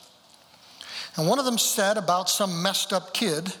And 1.17 1.27
one 1.27 1.39
of 1.39 1.45
them 1.45 1.57
said 1.57 1.97
about 1.97 2.29
some 2.29 2.61
messed 2.61 2.93
up 2.93 3.13
kid, 3.13 3.53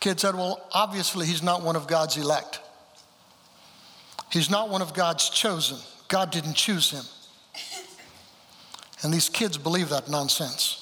Kid 0.00 0.20
said, 0.20 0.34
Well, 0.34 0.66
obviously, 0.72 1.26
he's 1.26 1.42
not 1.42 1.62
one 1.62 1.76
of 1.76 1.86
God's 1.86 2.16
elect. 2.16 2.60
He's 4.30 4.50
not 4.50 4.68
one 4.68 4.82
of 4.82 4.94
God's 4.94 5.30
chosen. 5.30 5.78
God 6.08 6.30
didn't 6.30 6.54
choose 6.54 6.90
him. 6.90 7.04
And 9.02 9.12
these 9.12 9.28
kids 9.28 9.58
believe 9.58 9.90
that 9.90 10.08
nonsense. 10.08 10.80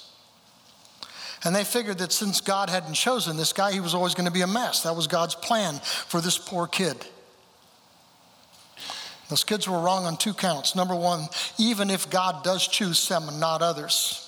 And 1.44 1.54
they 1.54 1.64
figured 1.64 1.98
that 1.98 2.12
since 2.12 2.40
God 2.40 2.70
hadn't 2.70 2.94
chosen 2.94 3.36
this 3.36 3.52
guy, 3.52 3.72
he 3.72 3.80
was 3.80 3.94
always 3.94 4.14
going 4.14 4.26
to 4.26 4.32
be 4.32 4.42
a 4.42 4.46
mess. 4.46 4.82
That 4.84 4.94
was 4.94 5.08
God's 5.08 5.34
plan 5.34 5.80
for 5.82 6.20
this 6.20 6.38
poor 6.38 6.68
kid. 6.68 6.96
Those 9.28 9.42
kids 9.42 9.68
were 9.68 9.80
wrong 9.80 10.04
on 10.04 10.16
two 10.16 10.34
counts. 10.34 10.76
Number 10.76 10.94
one, 10.94 11.26
even 11.58 11.90
if 11.90 12.08
God 12.10 12.44
does 12.44 12.68
choose 12.68 12.98
some 12.98 13.28
and 13.28 13.40
not 13.40 13.60
others, 13.60 14.21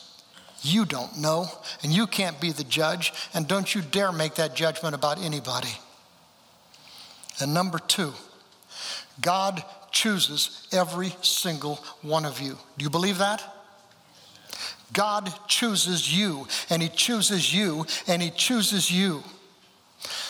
you 0.65 0.85
don't 0.85 1.19
know, 1.19 1.47
and 1.83 1.93
you 1.93 2.07
can't 2.07 2.41
be 2.41 2.53
the 2.53 2.65
judge, 2.65 3.13
and 3.35 3.47
don't 3.47 3.75
you 3.75 3.83
dare 3.83 4.13
make 4.13 4.37
that 4.37 4.55
judgment 4.55 4.95
about 4.95 5.19
anybody. 5.19 5.73
And 7.41 7.53
number 7.53 7.79
two, 7.79 8.13
God 9.21 9.63
chooses 9.91 10.67
every 10.73 11.15
single 11.23 11.77
one 12.03 12.25
of 12.25 12.41
you. 12.41 12.59
Do 12.79 12.85
you 12.85 12.91
believe 12.91 13.19
that? 13.19 13.43
God 14.93 15.33
chooses 15.49 16.17
you, 16.17 16.47
and 16.71 16.83
He 16.83 16.89
chooses 16.89 17.53
you, 17.53 17.87
and 18.07 18.23
He 18.23 18.31
chooses 18.31 18.91
you. 18.91 19.23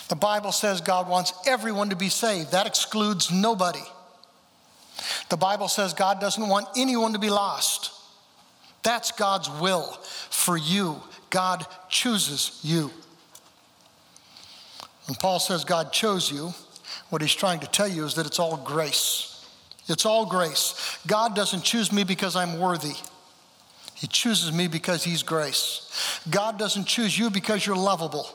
The 0.09 0.17
Bible 0.17 0.53
says 0.53 0.81
God 0.81 1.09
wants 1.09 1.33
everyone 1.47 1.91
to 1.91 1.97
be 1.97 2.09
saved, 2.09 2.53
that 2.53 2.67
excludes 2.67 3.31
nobody. 3.31 3.83
The 5.29 5.37
Bible 5.37 5.69
says 5.69 5.95
God 5.95 6.21
doesn't 6.21 6.49
want 6.49 6.69
anyone 6.77 7.13
to 7.15 7.19
be 7.19 7.31
lost. 7.31 7.91
That's 8.85 9.11
God's 9.11 9.51
will 9.51 9.99
for 10.31 10.57
you. 10.57 11.03
God 11.31 11.67
chooses 11.89 12.61
you. 12.63 12.93
When 15.07 15.17
Paul 15.17 15.41
says 15.41 15.65
God 15.65 15.93
chose 15.93 16.31
you, 16.31 16.55
what 17.11 17.21
he's 17.21 17.35
trying 17.35 17.61
to 17.61 17.67
tell 17.67 17.89
you 17.89 18.05
is 18.05 18.15
that 18.15 18.27
it's 18.27 18.39
all 18.39 18.57
grace. 18.57 19.45
It's 19.89 20.07
all 20.07 20.27
grace. 20.27 20.99
God 21.07 21.35
doesn't 21.35 21.65
choose 21.65 21.93
me 21.93 22.05
because 22.05 22.37
I'm 22.37 22.59
worthy. 22.59 22.95
He 23.95 24.07
chooses 24.07 24.53
me 24.53 24.69
because 24.69 25.05
he's 25.05 25.23
grace. 25.23 26.21
God 26.31 26.59
doesn't 26.59 26.87
choose 26.87 27.19
you 27.19 27.31
because 27.31 27.67
you're 27.67 27.77
lovable. 27.77 28.29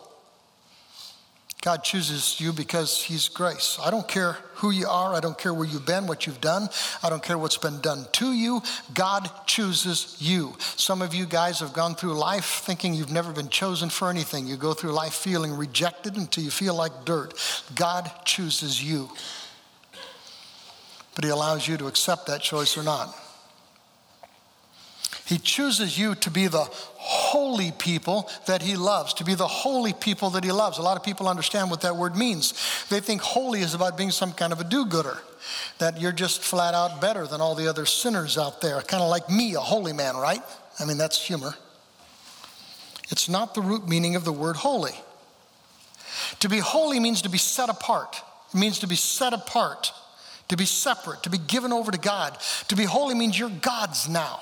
God 1.61 1.83
chooses 1.83 2.39
you 2.39 2.53
because 2.53 3.03
He's 3.03 3.27
grace. 3.27 3.77
I 3.83 3.91
don't 3.91 4.07
care 4.07 4.37
who 4.55 4.71
you 4.71 4.87
are. 4.87 5.13
I 5.13 5.19
don't 5.19 5.37
care 5.37 5.53
where 5.53 5.67
you've 5.67 5.85
been, 5.85 6.07
what 6.07 6.25
you've 6.25 6.39
done. 6.39 6.69
I 7.03 7.09
don't 7.09 7.21
care 7.21 7.37
what's 7.37 7.57
been 7.57 7.81
done 7.81 8.05
to 8.13 8.31
you. 8.31 8.61
God 8.93 9.29
chooses 9.45 10.15
you. 10.19 10.55
Some 10.59 11.01
of 11.01 11.13
you 11.13 11.25
guys 11.25 11.59
have 11.59 11.73
gone 11.73 11.95
through 11.95 12.13
life 12.13 12.61
thinking 12.65 12.93
you've 12.93 13.11
never 13.11 13.33
been 13.33 13.49
chosen 13.49 13.89
for 13.89 14.09
anything. 14.09 14.47
You 14.47 14.55
go 14.55 14.73
through 14.73 14.91
life 14.91 15.13
feeling 15.13 15.51
rejected 15.51 16.15
until 16.15 16.45
you 16.45 16.51
feel 16.51 16.75
like 16.75 17.03
dirt. 17.03 17.33
God 17.75 18.09
chooses 18.23 18.81
you. 18.81 19.09
But 21.15 21.25
He 21.25 21.29
allows 21.29 21.67
you 21.67 21.75
to 21.75 21.87
accept 21.87 22.27
that 22.27 22.41
choice 22.41 22.77
or 22.77 22.83
not. 22.83 23.13
He 25.29 25.37
chooses 25.37 25.95
you 25.95 26.15
to 26.15 26.31
be 26.31 26.47
the 26.47 26.67
holy 26.95 27.71
people 27.71 28.27
that 28.47 28.63
he 28.63 28.75
loves, 28.75 29.13
to 29.13 29.23
be 29.23 29.35
the 29.35 29.47
holy 29.47 29.93
people 29.93 30.31
that 30.31 30.43
he 30.43 30.51
loves. 30.51 30.79
A 30.79 30.81
lot 30.81 30.97
of 30.97 31.03
people 31.03 31.27
understand 31.27 31.69
what 31.69 31.81
that 31.81 31.95
word 31.95 32.15
means. 32.15 32.55
They 32.89 32.99
think 32.99 33.21
holy 33.21 33.61
is 33.61 33.75
about 33.75 33.95
being 33.95 34.09
some 34.09 34.33
kind 34.33 34.51
of 34.51 34.59
a 34.59 34.63
do 34.63 34.87
gooder, 34.87 35.19
that 35.77 36.01
you're 36.01 36.11
just 36.11 36.41
flat 36.41 36.73
out 36.73 36.99
better 36.99 37.27
than 37.27 37.41
all 37.41 37.53
the 37.53 37.67
other 37.67 37.85
sinners 37.85 38.39
out 38.39 38.59
there, 38.59 38.81
kind 38.81 39.03
of 39.03 39.09
like 39.11 39.29
me, 39.29 39.53
a 39.53 39.59
holy 39.59 39.93
man, 39.93 40.17
right? 40.17 40.41
I 40.79 40.85
mean, 40.85 40.97
that's 40.97 41.23
humor. 41.23 41.53
It's 43.11 43.29
not 43.29 43.53
the 43.53 43.61
root 43.61 43.87
meaning 43.87 44.15
of 44.15 44.25
the 44.25 44.33
word 44.33 44.55
holy. 44.55 44.95
To 46.39 46.49
be 46.49 46.57
holy 46.57 46.99
means 46.99 47.21
to 47.21 47.29
be 47.29 47.37
set 47.37 47.69
apart, 47.69 48.19
it 48.51 48.57
means 48.57 48.79
to 48.79 48.87
be 48.87 48.95
set 48.95 49.33
apart, 49.33 49.93
to 50.47 50.57
be 50.57 50.65
separate, 50.65 51.21
to 51.21 51.29
be 51.29 51.37
given 51.37 51.71
over 51.71 51.91
to 51.91 51.99
God. 51.99 52.35
To 52.69 52.75
be 52.75 52.85
holy 52.85 53.13
means 53.13 53.37
you're 53.37 53.49
God's 53.49 54.09
now. 54.09 54.39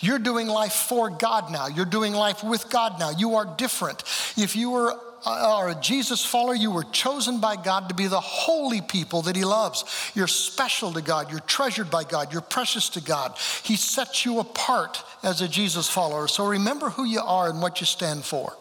You're 0.00 0.18
doing 0.18 0.46
life 0.46 0.72
for 0.72 1.10
God 1.10 1.50
now. 1.50 1.66
You're 1.66 1.84
doing 1.84 2.12
life 2.12 2.42
with 2.44 2.70
God 2.70 2.98
now. 2.98 3.10
You 3.10 3.36
are 3.36 3.46
different. 3.56 4.02
If 4.36 4.56
you 4.56 4.70
were 4.70 4.98
uh, 5.26 5.56
are 5.56 5.70
a 5.70 5.74
Jesus 5.74 6.24
follower, 6.24 6.54
you 6.54 6.70
were 6.70 6.84
chosen 6.84 7.40
by 7.40 7.56
God 7.56 7.88
to 7.88 7.94
be 7.94 8.08
the 8.08 8.20
holy 8.20 8.82
people 8.82 9.22
that 9.22 9.36
He 9.36 9.44
loves. 9.44 10.12
You're 10.14 10.26
special 10.26 10.92
to 10.92 11.00
God. 11.00 11.30
You're 11.30 11.40
treasured 11.40 11.90
by 11.90 12.04
God. 12.04 12.32
You're 12.32 12.42
precious 12.42 12.90
to 12.90 13.00
God. 13.00 13.36
He 13.62 13.76
sets 13.76 14.26
you 14.26 14.38
apart 14.38 15.02
as 15.22 15.40
a 15.40 15.48
Jesus 15.48 15.88
follower. 15.88 16.28
So 16.28 16.46
remember 16.46 16.90
who 16.90 17.04
you 17.04 17.20
are 17.20 17.48
and 17.48 17.62
what 17.62 17.80
you 17.80 17.86
stand 17.86 18.24
for. 18.24 18.54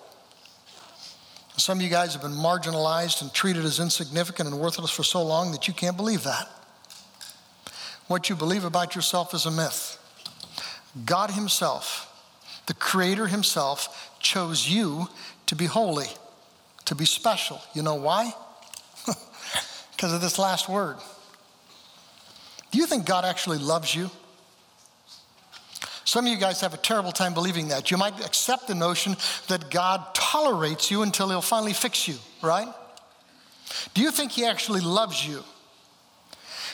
Some 1.57 1.79
of 1.79 1.83
you 1.83 1.89
guys 1.89 2.13
have 2.13 2.21
been 2.21 2.31
marginalized 2.31 3.21
and 3.21 3.31
treated 3.33 3.65
as 3.65 3.79
insignificant 3.79 4.49
and 4.49 4.57
worthless 4.57 4.89
for 4.89 5.03
so 5.03 5.21
long 5.21 5.51
that 5.51 5.67
you 5.67 5.73
can't 5.73 5.97
believe 5.97 6.23
that. 6.23 6.49
What 8.07 8.29
you 8.29 8.35
believe 8.35 8.63
about 8.63 8.95
yourself 8.95 9.33
is 9.33 9.45
a 9.45 9.51
myth. 9.51 9.99
God 11.05 11.31
Himself, 11.31 12.09
the 12.67 12.73
Creator 12.73 13.27
Himself, 13.27 14.11
chose 14.19 14.69
you 14.69 15.07
to 15.47 15.55
be 15.55 15.65
holy, 15.65 16.07
to 16.85 16.95
be 16.95 17.05
special. 17.05 17.61
You 17.73 17.81
know 17.81 17.95
why? 17.95 18.33
Because 19.91 20.11
of 20.11 20.21
this 20.21 20.37
last 20.37 20.67
word. 20.67 20.97
Do 22.71 22.77
you 22.77 22.85
think 22.85 23.05
God 23.05 23.23
actually 23.23 23.59
loves 23.59 23.95
you? 23.95 24.09
Some 26.03 26.25
of 26.25 26.31
you 26.31 26.37
guys 26.37 26.59
have 26.61 26.73
a 26.73 26.77
terrible 26.77 27.11
time 27.11 27.33
believing 27.33 27.69
that. 27.69 27.89
You 27.89 27.97
might 27.97 28.25
accept 28.25 28.67
the 28.67 28.75
notion 28.75 29.15
that 29.47 29.71
God 29.71 30.13
tolerates 30.13 30.91
you 30.91 31.03
until 31.03 31.29
He'll 31.29 31.41
finally 31.41 31.73
fix 31.73 32.07
you, 32.07 32.15
right? 32.41 32.67
Do 33.93 34.01
you 34.01 34.11
think 34.11 34.31
He 34.31 34.45
actually 34.45 34.81
loves 34.81 35.25
you? 35.25 35.43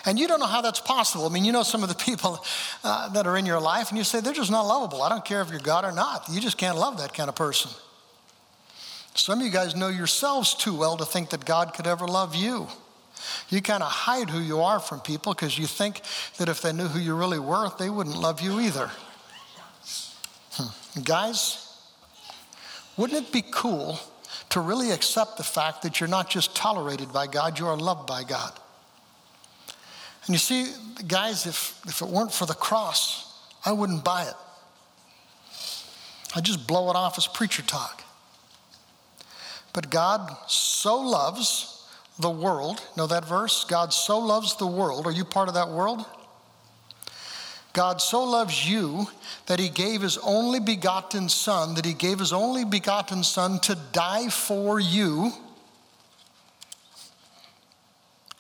And 0.05 0.19
you 0.19 0.27
don't 0.27 0.39
know 0.39 0.45
how 0.45 0.61
that's 0.61 0.79
possible. 0.79 1.25
I 1.25 1.29
mean, 1.29 1.45
you 1.45 1.51
know 1.51 1.63
some 1.63 1.83
of 1.83 1.89
the 1.89 1.95
people 2.05 2.43
uh, 2.83 3.09
that 3.09 3.27
are 3.27 3.37
in 3.37 3.45
your 3.45 3.59
life, 3.59 3.89
and 3.89 3.97
you 3.97 4.03
say, 4.03 4.21
they're 4.21 4.33
just 4.33 4.51
not 4.51 4.63
lovable. 4.63 5.01
I 5.01 5.09
don't 5.09 5.25
care 5.25 5.41
if 5.41 5.49
you're 5.49 5.59
God 5.59 5.85
or 5.85 5.91
not. 5.91 6.25
You 6.29 6.39
just 6.39 6.57
can't 6.57 6.77
love 6.77 6.97
that 6.99 7.13
kind 7.13 7.29
of 7.29 7.35
person. 7.35 7.71
Some 9.13 9.39
of 9.39 9.45
you 9.45 9.51
guys 9.51 9.75
know 9.75 9.89
yourselves 9.89 10.53
too 10.53 10.73
well 10.73 10.97
to 10.97 11.05
think 11.05 11.31
that 11.31 11.43
God 11.43 11.73
could 11.73 11.87
ever 11.87 12.07
love 12.07 12.35
you. 12.35 12.67
You 13.49 13.61
kind 13.61 13.83
of 13.83 13.91
hide 13.91 14.29
who 14.29 14.39
you 14.39 14.61
are 14.61 14.79
from 14.79 15.01
people 15.01 15.33
because 15.33 15.57
you 15.57 15.67
think 15.67 16.01
that 16.37 16.47
if 16.47 16.61
they 16.61 16.71
knew 16.71 16.87
who 16.87 16.99
you 16.99 17.15
really 17.15 17.39
were, 17.39 17.69
they 17.77 17.89
wouldn't 17.89 18.17
love 18.17 18.39
you 18.39 18.59
either. 18.59 18.89
Hmm. 20.53 21.01
Guys, 21.03 21.69
wouldn't 22.97 23.27
it 23.27 23.33
be 23.33 23.43
cool 23.51 23.99
to 24.49 24.61
really 24.61 24.91
accept 24.91 25.37
the 25.37 25.43
fact 25.43 25.81
that 25.81 25.99
you're 25.99 26.09
not 26.09 26.29
just 26.29 26.55
tolerated 26.55 27.11
by 27.11 27.27
God, 27.27 27.59
you 27.59 27.67
are 27.67 27.77
loved 27.77 28.07
by 28.07 28.23
God? 28.23 28.53
And 30.29 30.35
you 30.35 30.37
see, 30.37 30.67
guys, 31.07 31.47
if, 31.47 31.81
if 31.87 32.03
it 32.03 32.07
weren't 32.07 32.31
for 32.31 32.45
the 32.45 32.53
cross, 32.53 33.33
I 33.65 33.71
wouldn't 33.71 34.03
buy 34.03 34.25
it. 34.25 34.35
I'd 36.35 36.45
just 36.45 36.67
blow 36.67 36.91
it 36.91 36.95
off 36.95 37.17
as 37.17 37.25
preacher 37.25 37.63
talk. 37.63 38.03
But 39.73 39.89
God 39.89 40.29
so 40.45 41.01
loves, 41.01 41.83
the 42.19 42.29
world. 42.29 42.79
Know 42.95 43.07
that 43.07 43.25
verse? 43.25 43.63
God 43.63 43.91
so 43.91 44.19
loves 44.19 44.55
the 44.57 44.67
world. 44.67 45.07
Are 45.07 45.11
you 45.11 45.25
part 45.25 45.47
of 45.47 45.55
that 45.55 45.69
world? 45.69 46.05
God 47.73 47.99
so 47.99 48.23
loves 48.23 48.69
you 48.69 49.07
that 49.47 49.57
he 49.57 49.67
gave 49.69 50.03
his 50.03 50.19
only 50.19 50.59
begotten 50.59 51.27
Son, 51.27 51.73
that 51.73 51.85
he 51.85 51.95
gave 51.95 52.19
his 52.19 52.33
only 52.33 52.65
begotten 52.65 53.23
Son 53.23 53.57
to 53.61 53.75
die 53.93 54.29
for 54.29 54.79
you. 54.79 55.31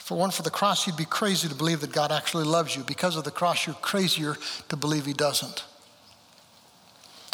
For 0.09 0.17
one, 0.17 0.31
for 0.31 0.41
the 0.41 0.49
cross, 0.49 0.87
you'd 0.87 0.97
be 0.97 1.05
crazy 1.05 1.47
to 1.47 1.53
believe 1.53 1.81
that 1.81 1.91
God 1.91 2.11
actually 2.11 2.45
loves 2.45 2.75
you. 2.75 2.81
Because 2.83 3.15
of 3.15 3.25
the 3.25 3.29
cross, 3.29 3.67
you're 3.67 3.75
crazier 3.75 4.37
to 4.69 4.75
believe 4.75 5.05
he 5.05 5.13
doesn't. 5.13 5.63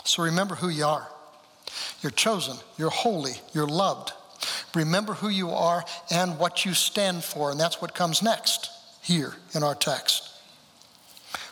So 0.03 0.23
remember 0.23 0.55
who 0.55 0.67
you 0.67 0.83
are. 0.83 1.07
You're 2.01 2.11
chosen, 2.11 2.57
you're 2.77 2.89
holy, 2.89 3.31
you're 3.53 3.65
loved. 3.65 4.11
Remember 4.73 5.13
who 5.13 5.29
you 5.29 5.51
are 5.51 5.85
and 6.11 6.37
what 6.37 6.65
you 6.65 6.73
stand 6.73 7.23
for, 7.23 7.49
and 7.49 7.57
that's 7.57 7.81
what 7.81 7.95
comes 7.95 8.21
next 8.21 8.69
here 9.01 9.33
in 9.53 9.63
our 9.63 9.73
text. 9.73 10.29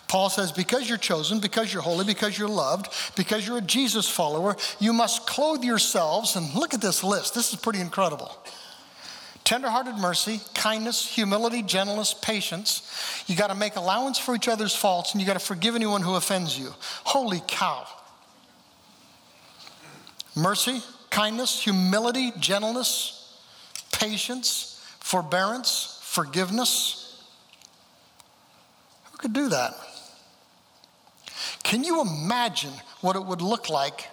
Paul 0.09 0.29
says, 0.29 0.51
because 0.51 0.89
you're 0.89 0.97
chosen, 0.97 1.39
because 1.39 1.71
you're 1.71 1.83
holy, 1.83 2.03
because 2.03 2.37
you're 2.37 2.49
loved, 2.49 2.93
because 3.15 3.47
you're 3.47 3.59
a 3.59 3.61
Jesus 3.61 4.09
follower, 4.09 4.57
you 4.77 4.91
must 4.91 5.25
clothe 5.25 5.63
yourselves. 5.63 6.35
And 6.35 6.53
look 6.53 6.73
at 6.73 6.81
this 6.81 7.01
list. 7.01 7.33
This 7.33 7.53
is 7.53 7.61
pretty 7.61 7.79
incredible 7.79 8.37
tenderhearted 9.43 9.95
mercy, 9.95 10.39
kindness, 10.53 11.07
humility, 11.07 11.62
gentleness, 11.62 12.13
patience. 12.13 13.23
You 13.27 13.35
got 13.35 13.47
to 13.47 13.55
make 13.55 13.75
allowance 13.75 14.17
for 14.17 14.35
each 14.35 14.47
other's 14.47 14.75
faults 14.75 15.12
and 15.12 15.21
you 15.21 15.27
got 15.27 15.33
to 15.33 15.39
forgive 15.39 15.75
anyone 15.75 16.01
who 16.01 16.15
offends 16.15 16.57
you. 16.57 16.73
Holy 17.03 17.41
cow. 17.47 17.85
Mercy, 20.35 20.81
kindness, 21.09 21.62
humility, 21.62 22.31
gentleness, 22.39 23.39
patience, 23.91 24.83
forbearance, 25.00 26.00
forgiveness. 26.01 27.23
Who 29.12 29.17
could 29.17 29.33
do 29.33 29.50
that? 29.50 29.73
Can 31.63 31.83
you 31.83 32.01
imagine 32.01 32.73
what 33.01 33.15
it 33.15 33.23
would 33.23 33.41
look 33.41 33.69
like 33.69 34.07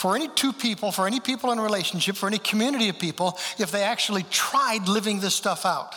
for 0.00 0.16
any 0.16 0.28
two 0.28 0.54
people, 0.54 0.90
for 0.92 1.06
any 1.06 1.20
people 1.20 1.52
in 1.52 1.58
a 1.58 1.62
relationship, 1.62 2.16
for 2.16 2.26
any 2.26 2.38
community 2.38 2.88
of 2.88 2.98
people, 2.98 3.38
if 3.58 3.70
they 3.70 3.82
actually 3.82 4.22
tried 4.30 4.88
living 4.88 5.20
this 5.20 5.34
stuff 5.34 5.66
out? 5.66 5.94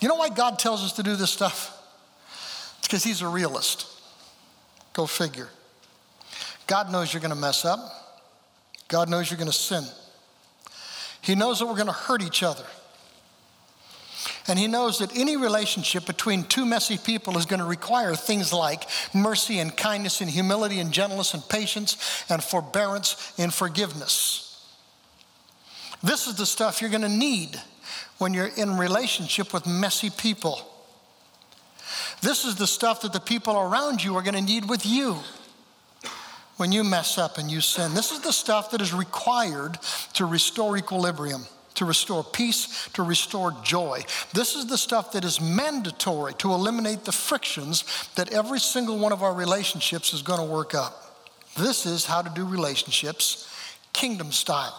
You 0.00 0.08
know 0.08 0.14
why 0.14 0.30
God 0.30 0.58
tells 0.58 0.82
us 0.82 0.94
to 0.94 1.02
do 1.02 1.16
this 1.16 1.30
stuff? 1.30 1.78
It's 2.78 2.88
because 2.88 3.04
He's 3.04 3.20
a 3.20 3.28
realist. 3.28 3.86
Go 4.94 5.04
figure. 5.04 5.50
God 6.66 6.90
knows 6.90 7.12
you're 7.12 7.20
going 7.20 7.34
to 7.34 7.38
mess 7.38 7.66
up. 7.66 7.78
God 8.88 9.10
knows 9.10 9.30
you're 9.30 9.36
going 9.36 9.50
to 9.50 9.52
sin. 9.52 9.84
He 11.20 11.34
knows 11.34 11.58
that 11.58 11.66
we're 11.66 11.74
going 11.74 11.88
to 11.88 11.92
hurt 11.92 12.22
each 12.22 12.42
other. 12.42 12.64
And 14.46 14.58
he 14.58 14.66
knows 14.66 14.98
that 14.98 15.16
any 15.16 15.36
relationship 15.36 16.06
between 16.06 16.44
two 16.44 16.64
messy 16.64 16.98
people 16.98 17.38
is 17.38 17.46
going 17.46 17.60
to 17.60 17.66
require 17.66 18.14
things 18.14 18.52
like 18.52 18.84
mercy 19.14 19.58
and 19.58 19.76
kindness 19.76 20.20
and 20.20 20.30
humility 20.30 20.80
and 20.80 20.92
gentleness 20.92 21.34
and 21.34 21.46
patience 21.48 22.24
and 22.28 22.42
forbearance 22.42 23.32
and 23.38 23.52
forgiveness. 23.52 24.48
This 26.02 26.26
is 26.26 26.36
the 26.36 26.46
stuff 26.46 26.80
you're 26.80 26.90
going 26.90 27.02
to 27.02 27.08
need 27.08 27.60
when 28.18 28.34
you're 28.34 28.50
in 28.56 28.76
relationship 28.76 29.52
with 29.52 29.66
messy 29.66 30.10
people. 30.10 30.60
This 32.20 32.44
is 32.44 32.56
the 32.56 32.66
stuff 32.66 33.02
that 33.02 33.12
the 33.12 33.20
people 33.20 33.58
around 33.58 34.02
you 34.02 34.16
are 34.16 34.22
going 34.22 34.34
to 34.34 34.42
need 34.42 34.68
with 34.68 34.86
you 34.86 35.18
when 36.56 36.70
you 36.70 36.84
mess 36.84 37.18
up 37.18 37.38
and 37.38 37.50
you 37.50 37.60
sin. 37.60 37.94
This 37.94 38.12
is 38.12 38.20
the 38.20 38.32
stuff 38.32 38.70
that 38.70 38.80
is 38.80 38.92
required 38.92 39.78
to 40.14 40.24
restore 40.26 40.76
equilibrium 40.76 41.46
to 41.82 41.86
restore 41.86 42.22
peace, 42.22 42.88
to 42.92 43.02
restore 43.02 43.50
joy. 43.64 44.04
This 44.32 44.54
is 44.54 44.66
the 44.66 44.78
stuff 44.78 45.10
that 45.12 45.24
is 45.24 45.40
mandatory 45.40 46.32
to 46.34 46.52
eliminate 46.52 47.04
the 47.04 47.10
frictions 47.10 48.08
that 48.14 48.32
every 48.32 48.60
single 48.60 48.98
one 48.98 49.10
of 49.12 49.24
our 49.24 49.34
relationships 49.34 50.14
is 50.14 50.22
going 50.22 50.38
to 50.38 50.46
work 50.46 50.76
up. 50.76 51.26
This 51.56 51.84
is 51.84 52.06
how 52.06 52.22
to 52.22 52.30
do 52.30 52.46
relationships 52.46 53.48
kingdom 53.92 54.30
style. 54.30 54.78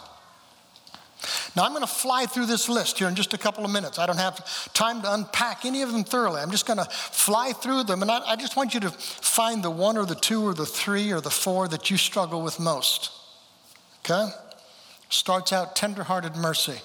Now, 1.57 1.63
I'm 1.63 1.71
going 1.71 1.81
to 1.81 1.87
fly 1.87 2.25
through 2.25 2.45
this 2.45 2.69
list 2.69 2.99
here 2.99 3.09
in 3.09 3.15
just 3.15 3.33
a 3.33 3.37
couple 3.37 3.65
of 3.65 3.71
minutes. 3.71 3.99
I 3.99 4.05
don't 4.05 4.17
have 4.17 4.73
time 4.73 5.01
to 5.01 5.13
unpack 5.13 5.65
any 5.65 5.81
of 5.81 5.91
them 5.91 6.05
thoroughly. 6.05 6.41
I'm 6.41 6.51
just 6.51 6.65
going 6.65 6.79
to 6.79 6.85
fly 6.85 7.51
through 7.51 7.83
them, 7.83 8.01
and 8.01 8.09
I, 8.09 8.21
I, 8.25 8.35
just 8.37 8.55
want 8.55 8.73
you 8.73 8.79
to 8.79 8.89
find 8.89 9.63
the 9.63 9.69
one 9.69 9.97
or 9.97 10.05
the 10.05 10.15
two 10.15 10.41
or 10.41 10.53
the 10.53 10.65
three 10.65 11.11
or 11.11 11.21
the 11.21 11.29
four 11.29 11.67
that 11.67 11.91
you 11.91 11.97
struggle 11.97 12.41
with 12.41 12.59
most. 12.59 13.11
Okay? 13.99 14.29
starts 15.13 15.53
out 15.53 15.75
tenderhearted 15.75 16.35
mercy. 16.35 16.81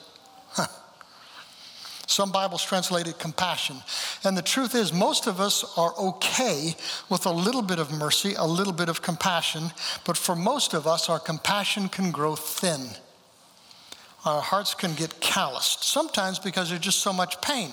Some 2.08 2.32
Bibles 2.32 2.64
translate 2.64 3.06
it 3.06 3.18
compassion. 3.18 3.76
And 4.24 4.34
the 4.34 4.42
truth 4.42 4.74
is, 4.74 4.94
most 4.94 5.26
of 5.26 5.40
us 5.40 5.62
are 5.76 5.94
okay 5.98 6.74
with 7.10 7.26
a 7.26 7.30
little 7.30 7.60
bit 7.60 7.78
of 7.78 7.92
mercy, 7.92 8.32
a 8.34 8.46
little 8.46 8.72
bit 8.72 8.88
of 8.88 9.02
compassion, 9.02 9.64
but 10.06 10.16
for 10.16 10.34
most 10.34 10.72
of 10.72 10.86
us, 10.86 11.10
our 11.10 11.20
compassion 11.20 11.90
can 11.90 12.10
grow 12.10 12.34
thin. 12.34 12.80
Our 14.24 14.40
hearts 14.40 14.72
can 14.72 14.94
get 14.94 15.20
calloused, 15.20 15.84
sometimes 15.84 16.38
because 16.38 16.70
there's 16.70 16.80
just 16.80 17.00
so 17.00 17.12
much 17.12 17.42
pain. 17.42 17.70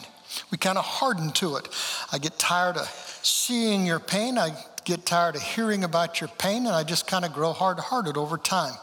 We 0.52 0.58
kind 0.58 0.78
of 0.78 0.84
harden 0.84 1.32
to 1.34 1.56
it. 1.56 1.70
I 2.12 2.18
get 2.18 2.38
tired 2.38 2.76
of 2.76 2.88
seeing 3.24 3.86
your 3.86 4.02
pain, 4.02 4.38
I 4.38 4.50
get 4.84 5.06
tired 5.06 5.38
of 5.38 5.44
hearing 5.44 5.86
about 5.86 6.20
your 6.20 6.28
pain, 6.28 6.66
and 6.66 6.76
I 6.76 6.84
just 6.84 7.08
kind 7.08 7.24
of 7.24 7.32
grow 7.32 7.54
hard 7.54 7.80
hearted 7.80 8.18
over 8.18 8.38
time. 8.38 8.74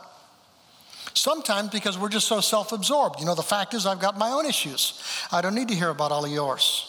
Sometimes 1.14 1.70
because 1.70 1.98
we're 1.98 2.09
just 2.09 2.27
so 2.27 2.40
self 2.40 2.72
absorbed. 2.72 3.20
You 3.20 3.27
know, 3.27 3.35
the 3.35 3.42
fact 3.42 3.75
is, 3.75 3.87
I've 3.87 4.01
got 4.01 4.18
my 4.18 4.31
own 4.31 4.46
issues. 4.46 5.01
I 5.31 5.40
don't 5.40 5.55
need 5.55 5.68
to 5.68 5.75
hear 5.75 5.90
about 5.90 6.12
all 6.12 6.25
of 6.25 6.31
yours. 6.31 6.88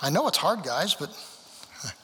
I 0.00 0.10
know 0.10 0.28
it's 0.28 0.38
hard, 0.38 0.62
guys, 0.62 0.94
but 0.94 1.10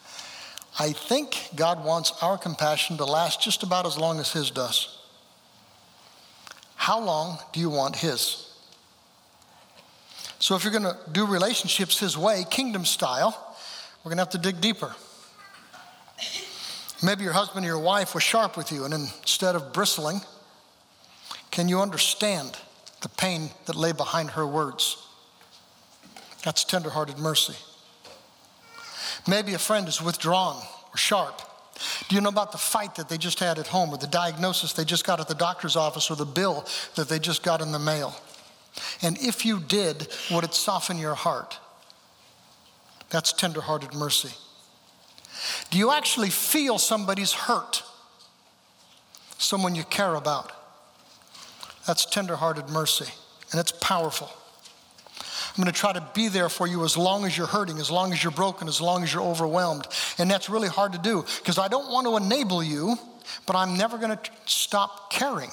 I 0.78 0.92
think 0.92 1.50
God 1.54 1.84
wants 1.84 2.12
our 2.22 2.38
compassion 2.38 2.96
to 2.96 3.04
last 3.04 3.40
just 3.40 3.62
about 3.62 3.86
as 3.86 3.98
long 3.98 4.18
as 4.18 4.32
His 4.32 4.50
does. 4.50 4.98
How 6.74 7.00
long 7.00 7.38
do 7.52 7.60
you 7.60 7.70
want 7.70 7.96
His? 7.96 8.50
So, 10.38 10.56
if 10.56 10.64
you're 10.64 10.72
going 10.72 10.84
to 10.84 10.96
do 11.12 11.26
relationships 11.26 11.98
His 11.98 12.18
way, 12.18 12.44
kingdom 12.50 12.84
style, 12.84 13.56
we're 14.02 14.10
going 14.10 14.18
to 14.18 14.22
have 14.22 14.30
to 14.30 14.38
dig 14.38 14.60
deeper. 14.60 14.94
Maybe 17.04 17.22
your 17.22 17.34
husband 17.34 17.66
or 17.66 17.68
your 17.68 17.78
wife 17.78 18.14
was 18.14 18.22
sharp 18.22 18.56
with 18.56 18.72
you, 18.72 18.84
and 18.84 18.94
instead 18.94 19.54
of 19.54 19.74
bristling, 19.74 20.22
can 21.50 21.68
you 21.68 21.80
understand 21.80 22.56
the 23.02 23.10
pain 23.10 23.50
that 23.66 23.76
lay 23.76 23.92
behind 23.92 24.30
her 24.30 24.46
words? 24.46 24.96
That's 26.44 26.64
tenderhearted 26.64 27.18
mercy. 27.18 27.56
Maybe 29.28 29.52
a 29.52 29.58
friend 29.58 29.86
is 29.86 30.00
withdrawn 30.00 30.56
or 30.56 30.96
sharp. 30.96 31.42
Do 32.08 32.14
you 32.14 32.22
know 32.22 32.30
about 32.30 32.52
the 32.52 32.58
fight 32.58 32.94
that 32.94 33.10
they 33.10 33.18
just 33.18 33.38
had 33.38 33.58
at 33.58 33.66
home, 33.66 33.90
or 33.90 33.98
the 33.98 34.06
diagnosis 34.06 34.72
they 34.72 34.84
just 34.84 35.04
got 35.04 35.20
at 35.20 35.28
the 35.28 35.34
doctor's 35.34 35.76
office, 35.76 36.10
or 36.10 36.16
the 36.16 36.24
bill 36.24 36.66
that 36.94 37.10
they 37.10 37.18
just 37.18 37.42
got 37.42 37.60
in 37.60 37.70
the 37.70 37.78
mail? 37.78 38.16
And 39.02 39.18
if 39.18 39.44
you 39.44 39.60
did, 39.60 40.08
would 40.30 40.44
it 40.44 40.54
soften 40.54 40.96
your 40.98 41.14
heart? 41.14 41.58
That's 43.10 43.32
tenderhearted 43.32 43.92
mercy. 43.92 44.30
Do 45.70 45.78
you 45.78 45.90
actually 45.90 46.30
feel 46.30 46.78
somebody's 46.78 47.32
hurt? 47.32 47.82
Someone 49.38 49.74
you 49.74 49.84
care 49.84 50.14
about. 50.14 50.52
That's 51.86 52.06
tenderhearted 52.06 52.68
mercy, 52.70 53.12
and 53.52 53.60
it's 53.60 53.72
powerful. 53.72 54.30
I'm 55.56 55.62
going 55.62 55.72
to 55.72 55.78
try 55.78 55.92
to 55.92 56.04
be 56.14 56.28
there 56.28 56.48
for 56.48 56.66
you 56.66 56.82
as 56.82 56.96
long 56.96 57.24
as 57.24 57.38
you're 57.38 57.46
hurting, 57.46 57.78
as 57.78 57.88
long 57.88 58.12
as 58.12 58.22
you're 58.22 58.32
broken, 58.32 58.66
as 58.66 58.80
long 58.80 59.04
as 59.04 59.14
you're 59.14 59.22
overwhelmed. 59.22 59.86
And 60.18 60.28
that's 60.28 60.50
really 60.50 60.68
hard 60.68 60.92
to 60.94 60.98
do 60.98 61.24
because 61.38 61.58
I 61.58 61.68
don't 61.68 61.92
want 61.92 62.08
to 62.08 62.16
enable 62.16 62.60
you, 62.60 62.96
but 63.46 63.54
I'm 63.54 63.76
never 63.76 63.96
going 63.96 64.16
to 64.16 64.30
stop 64.46 65.12
caring. 65.12 65.50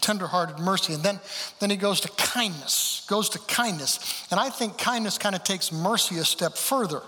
Tenderhearted 0.00 0.60
mercy. 0.60 0.94
And 0.94 1.02
then, 1.02 1.18
then 1.58 1.70
he 1.70 1.76
goes 1.76 2.00
to 2.02 2.08
kindness, 2.10 3.04
goes 3.08 3.28
to 3.30 3.40
kindness. 3.40 4.26
And 4.30 4.38
I 4.38 4.50
think 4.50 4.78
kindness 4.78 5.18
kind 5.18 5.34
of 5.34 5.42
takes 5.42 5.72
mercy 5.72 6.18
a 6.18 6.24
step 6.24 6.56
further. 6.56 7.02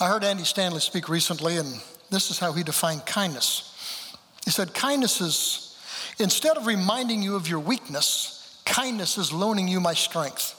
I 0.00 0.08
heard 0.08 0.24
Andy 0.24 0.44
Stanley 0.44 0.80
speak 0.80 1.08
recently, 1.08 1.56
and 1.56 1.68
this 2.10 2.30
is 2.30 2.38
how 2.38 2.52
he 2.52 2.62
defined 2.62 3.04
kindness. 3.06 3.66
He 4.44 4.50
said, 4.50 4.74
Kindness 4.74 5.20
is, 5.20 5.76
instead 6.18 6.56
of 6.56 6.66
reminding 6.66 7.22
you 7.22 7.36
of 7.36 7.48
your 7.48 7.60
weakness, 7.60 8.60
kindness 8.64 9.18
is 9.18 9.32
loaning 9.32 9.68
you 9.68 9.80
my 9.80 9.94
strength. 9.94 10.56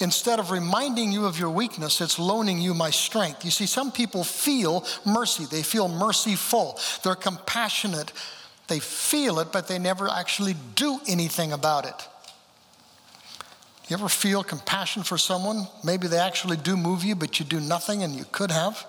Instead 0.00 0.40
of 0.40 0.50
reminding 0.50 1.12
you 1.12 1.26
of 1.26 1.38
your 1.38 1.50
weakness, 1.50 2.00
it's 2.00 2.18
loaning 2.18 2.58
you 2.58 2.74
my 2.74 2.90
strength. 2.90 3.44
You 3.44 3.52
see, 3.52 3.66
some 3.66 3.92
people 3.92 4.24
feel 4.24 4.84
mercy, 5.06 5.44
they 5.44 5.62
feel 5.62 5.86
merciful, 5.86 6.78
they're 7.04 7.14
compassionate, 7.14 8.12
they 8.66 8.80
feel 8.80 9.38
it, 9.38 9.52
but 9.52 9.68
they 9.68 9.78
never 9.78 10.08
actually 10.08 10.56
do 10.74 10.98
anything 11.06 11.52
about 11.52 11.86
it. 11.86 12.08
You 13.92 13.98
ever 13.98 14.08
feel 14.08 14.42
compassion 14.42 15.02
for 15.02 15.18
someone? 15.18 15.66
Maybe 15.84 16.08
they 16.08 16.16
actually 16.16 16.56
do 16.56 16.78
move 16.78 17.04
you, 17.04 17.14
but 17.14 17.38
you 17.38 17.44
do 17.44 17.60
nothing 17.60 18.02
and 18.02 18.14
you 18.14 18.24
could 18.32 18.50
have. 18.50 18.86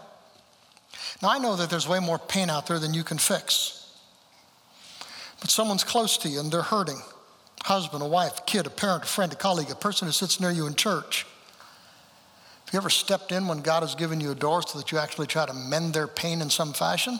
Now, 1.21 1.29
I 1.29 1.39
know 1.39 1.57
that 1.57 1.69
there's 1.69 1.89
way 1.89 1.99
more 1.99 2.17
pain 2.17 2.49
out 2.49 2.67
there 2.67 2.79
than 2.79 2.93
you 2.93 3.03
can 3.03 3.17
fix. 3.17 3.85
but 5.41 5.49
someone's 5.49 5.83
close 5.83 6.15
to 6.19 6.29
you 6.29 6.39
and 6.39 6.49
they're 6.49 6.61
hurting 6.61 7.01
husband, 7.63 8.01
a 8.01 8.05
wife, 8.05 8.39
a 8.39 8.41
kid, 8.43 8.65
a 8.65 8.69
parent, 8.69 9.03
a 9.03 9.07
friend, 9.07 9.33
a 9.33 9.35
colleague, 9.35 9.69
a 9.69 9.75
person 9.75 10.07
who 10.07 10.13
sits 10.13 10.39
near 10.39 10.51
you 10.51 10.67
in 10.67 10.73
church. 10.73 11.25
Have 12.63 12.73
you 12.73 12.77
ever 12.77 12.89
stepped 12.89 13.33
in 13.33 13.49
when 13.49 13.59
God 13.59 13.83
has 13.83 13.95
given 13.95 14.21
you 14.21 14.31
a 14.31 14.35
door 14.35 14.61
so 14.61 14.79
that 14.79 14.93
you 14.93 14.99
actually 14.99 15.27
try 15.27 15.45
to 15.45 15.53
mend 15.53 15.93
their 15.93 16.07
pain 16.07 16.41
in 16.41 16.49
some 16.49 16.71
fashion? 16.71 17.19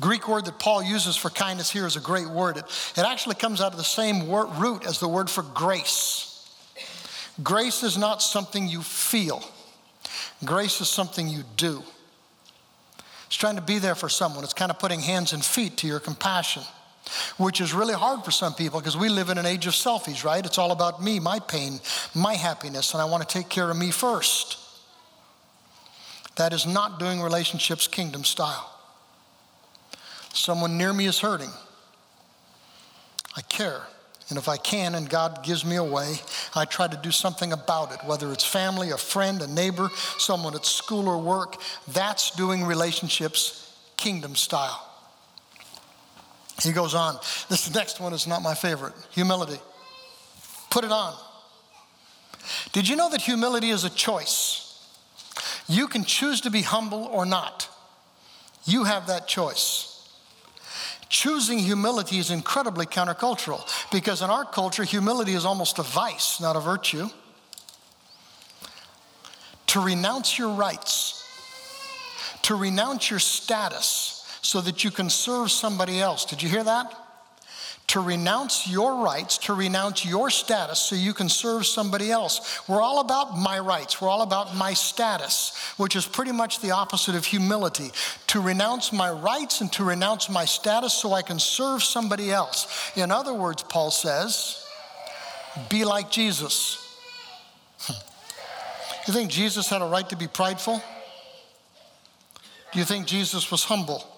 Greek 0.00 0.28
word 0.28 0.44
that 0.46 0.58
Paul 0.58 0.82
uses 0.82 1.16
for 1.16 1.30
kindness 1.30 1.70
here 1.70 1.86
is 1.86 1.96
a 1.96 2.00
great 2.00 2.28
word. 2.28 2.56
It, 2.56 2.64
it 2.96 3.04
actually 3.04 3.36
comes 3.36 3.60
out 3.60 3.72
of 3.72 3.78
the 3.78 3.84
same 3.84 4.26
word, 4.26 4.48
root 4.56 4.84
as 4.86 4.98
the 4.98 5.08
word 5.08 5.30
for 5.30 5.42
grace. 5.42 6.30
Grace 7.42 7.82
is 7.82 7.96
not 7.98 8.22
something 8.22 8.68
you 8.68 8.82
feel, 8.82 9.42
grace 10.44 10.80
is 10.80 10.88
something 10.88 11.28
you 11.28 11.42
do. 11.56 11.82
It's 13.26 13.36
trying 13.36 13.56
to 13.56 13.62
be 13.62 13.78
there 13.78 13.94
for 13.94 14.08
someone, 14.08 14.44
it's 14.44 14.52
kind 14.52 14.70
of 14.70 14.78
putting 14.78 15.00
hands 15.00 15.32
and 15.32 15.44
feet 15.44 15.76
to 15.78 15.86
your 15.86 16.00
compassion, 16.00 16.62
which 17.36 17.60
is 17.60 17.72
really 17.72 17.94
hard 17.94 18.24
for 18.24 18.30
some 18.30 18.54
people 18.54 18.80
because 18.80 18.96
we 18.96 19.08
live 19.08 19.30
in 19.30 19.38
an 19.38 19.46
age 19.46 19.66
of 19.66 19.72
selfies, 19.74 20.24
right? 20.24 20.44
It's 20.44 20.58
all 20.58 20.70
about 20.70 21.02
me, 21.02 21.18
my 21.18 21.38
pain, 21.38 21.80
my 22.14 22.34
happiness, 22.34 22.92
and 22.92 23.02
I 23.02 23.04
want 23.04 23.28
to 23.28 23.32
take 23.32 23.48
care 23.48 23.70
of 23.70 23.76
me 23.76 23.90
first. 23.90 24.58
That 26.36 26.52
is 26.52 26.66
not 26.66 26.98
doing 26.98 27.20
relationships 27.20 27.86
kingdom 27.86 28.24
style. 28.24 28.73
Someone 30.34 30.76
near 30.76 30.92
me 30.92 31.06
is 31.06 31.20
hurting. 31.20 31.50
I 33.36 33.40
care. 33.42 33.80
And 34.28 34.38
if 34.38 34.48
I 34.48 34.56
can 34.56 34.94
and 34.94 35.08
God 35.08 35.44
gives 35.44 35.64
me 35.64 35.76
a 35.76 35.84
way, 35.84 36.14
I 36.54 36.64
try 36.64 36.88
to 36.88 36.96
do 36.96 37.10
something 37.10 37.52
about 37.52 37.92
it, 37.92 38.00
whether 38.06 38.32
it's 38.32 38.44
family, 38.44 38.90
a 38.90 38.96
friend, 38.96 39.40
a 39.42 39.46
neighbor, 39.46 39.90
someone 40.18 40.54
at 40.54 40.64
school 40.64 41.08
or 41.08 41.18
work. 41.18 41.56
That's 41.88 42.30
doing 42.32 42.64
relationships 42.64 43.60
kingdom 43.96 44.34
style. 44.34 44.90
He 46.62 46.72
goes 46.72 46.94
on. 46.94 47.16
This 47.48 47.72
next 47.74 48.00
one 48.00 48.12
is 48.12 48.26
not 48.26 48.42
my 48.42 48.54
favorite 48.54 48.94
humility. 49.10 49.60
Put 50.70 50.84
it 50.84 50.92
on. 50.92 51.14
Did 52.72 52.88
you 52.88 52.96
know 52.96 53.10
that 53.10 53.20
humility 53.20 53.70
is 53.70 53.84
a 53.84 53.90
choice? 53.90 54.60
You 55.68 55.86
can 55.86 56.04
choose 56.04 56.40
to 56.42 56.50
be 56.50 56.62
humble 56.62 57.04
or 57.04 57.24
not. 57.26 57.68
You 58.64 58.84
have 58.84 59.06
that 59.08 59.28
choice. 59.28 59.93
Choosing 61.14 61.60
humility 61.60 62.18
is 62.18 62.32
incredibly 62.32 62.86
countercultural 62.86 63.64
because 63.92 64.20
in 64.20 64.30
our 64.30 64.44
culture, 64.44 64.82
humility 64.82 65.34
is 65.34 65.44
almost 65.44 65.78
a 65.78 65.84
vice, 65.84 66.40
not 66.40 66.56
a 66.56 66.60
virtue. 66.60 67.08
To 69.68 69.80
renounce 69.80 70.36
your 70.36 70.48
rights, 70.48 71.24
to 72.42 72.56
renounce 72.56 73.10
your 73.10 73.20
status 73.20 74.26
so 74.42 74.60
that 74.62 74.82
you 74.82 74.90
can 74.90 75.08
serve 75.08 75.52
somebody 75.52 76.00
else. 76.00 76.24
Did 76.24 76.42
you 76.42 76.48
hear 76.48 76.64
that? 76.64 76.92
To 77.94 78.00
renounce 78.00 78.68
your 78.68 79.04
rights, 79.04 79.38
to 79.38 79.54
renounce 79.54 80.04
your 80.04 80.28
status 80.28 80.80
so 80.80 80.96
you 80.96 81.14
can 81.14 81.28
serve 81.28 81.64
somebody 81.64 82.10
else. 82.10 82.60
We're 82.68 82.82
all 82.82 82.98
about 82.98 83.38
my 83.38 83.60
rights, 83.60 84.00
we're 84.00 84.08
all 84.08 84.22
about 84.22 84.56
my 84.56 84.74
status, 84.74 85.56
which 85.76 85.94
is 85.94 86.04
pretty 86.04 86.32
much 86.32 86.58
the 86.58 86.72
opposite 86.72 87.14
of 87.14 87.24
humility. 87.24 87.92
To 88.26 88.40
renounce 88.40 88.92
my 88.92 89.12
rights 89.12 89.60
and 89.60 89.72
to 89.74 89.84
renounce 89.84 90.28
my 90.28 90.44
status 90.44 90.92
so 90.92 91.12
I 91.12 91.22
can 91.22 91.38
serve 91.38 91.84
somebody 91.84 92.32
else. 92.32 92.90
In 92.96 93.12
other 93.12 93.32
words, 93.32 93.62
Paul 93.62 93.92
says, 93.92 94.66
be 95.68 95.84
like 95.84 96.10
Jesus. 96.10 96.80
You 99.06 99.12
think 99.12 99.30
Jesus 99.30 99.68
had 99.68 99.82
a 99.82 99.84
right 99.84 100.08
to 100.08 100.16
be 100.16 100.26
prideful? 100.26 100.82
Do 102.72 102.78
you 102.78 102.86
think 102.86 103.06
Jesus 103.06 103.50
was 103.50 103.62
humble? 103.62 104.13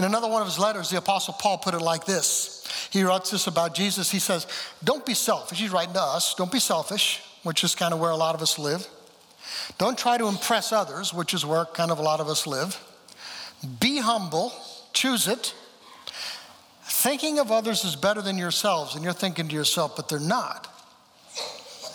In 0.00 0.06
another 0.06 0.28
one 0.28 0.40
of 0.40 0.48
his 0.48 0.58
letters, 0.58 0.88
the 0.88 0.96
Apostle 0.96 1.34
Paul 1.34 1.58
put 1.58 1.74
it 1.74 1.82
like 1.82 2.06
this. 2.06 2.66
He 2.90 3.02
writes 3.02 3.30
this 3.30 3.46
about 3.46 3.74
Jesus. 3.74 4.10
He 4.10 4.18
says, 4.18 4.46
Don't 4.82 5.04
be 5.04 5.12
selfish. 5.12 5.58
He's 5.58 5.68
writing 5.68 5.92
to 5.92 6.00
us. 6.00 6.34
Don't 6.34 6.50
be 6.50 6.58
selfish, 6.58 7.20
which 7.42 7.62
is 7.64 7.74
kind 7.74 7.92
of 7.92 8.00
where 8.00 8.10
a 8.10 8.16
lot 8.16 8.34
of 8.34 8.40
us 8.40 8.58
live. 8.58 8.88
Don't 9.76 9.98
try 9.98 10.16
to 10.16 10.26
impress 10.26 10.72
others, 10.72 11.12
which 11.12 11.34
is 11.34 11.44
where 11.44 11.66
kind 11.66 11.90
of 11.90 11.98
a 11.98 12.02
lot 12.02 12.18
of 12.18 12.28
us 12.28 12.46
live. 12.46 12.82
Be 13.78 13.98
humble, 13.98 14.54
choose 14.94 15.28
it. 15.28 15.54
Thinking 16.84 17.38
of 17.38 17.52
others 17.52 17.84
is 17.84 17.94
better 17.94 18.22
than 18.22 18.38
yourselves, 18.38 18.94
and 18.94 19.04
you're 19.04 19.12
thinking 19.12 19.48
to 19.48 19.54
yourself, 19.54 19.96
but 19.96 20.08
they're 20.08 20.18
not. 20.18 20.66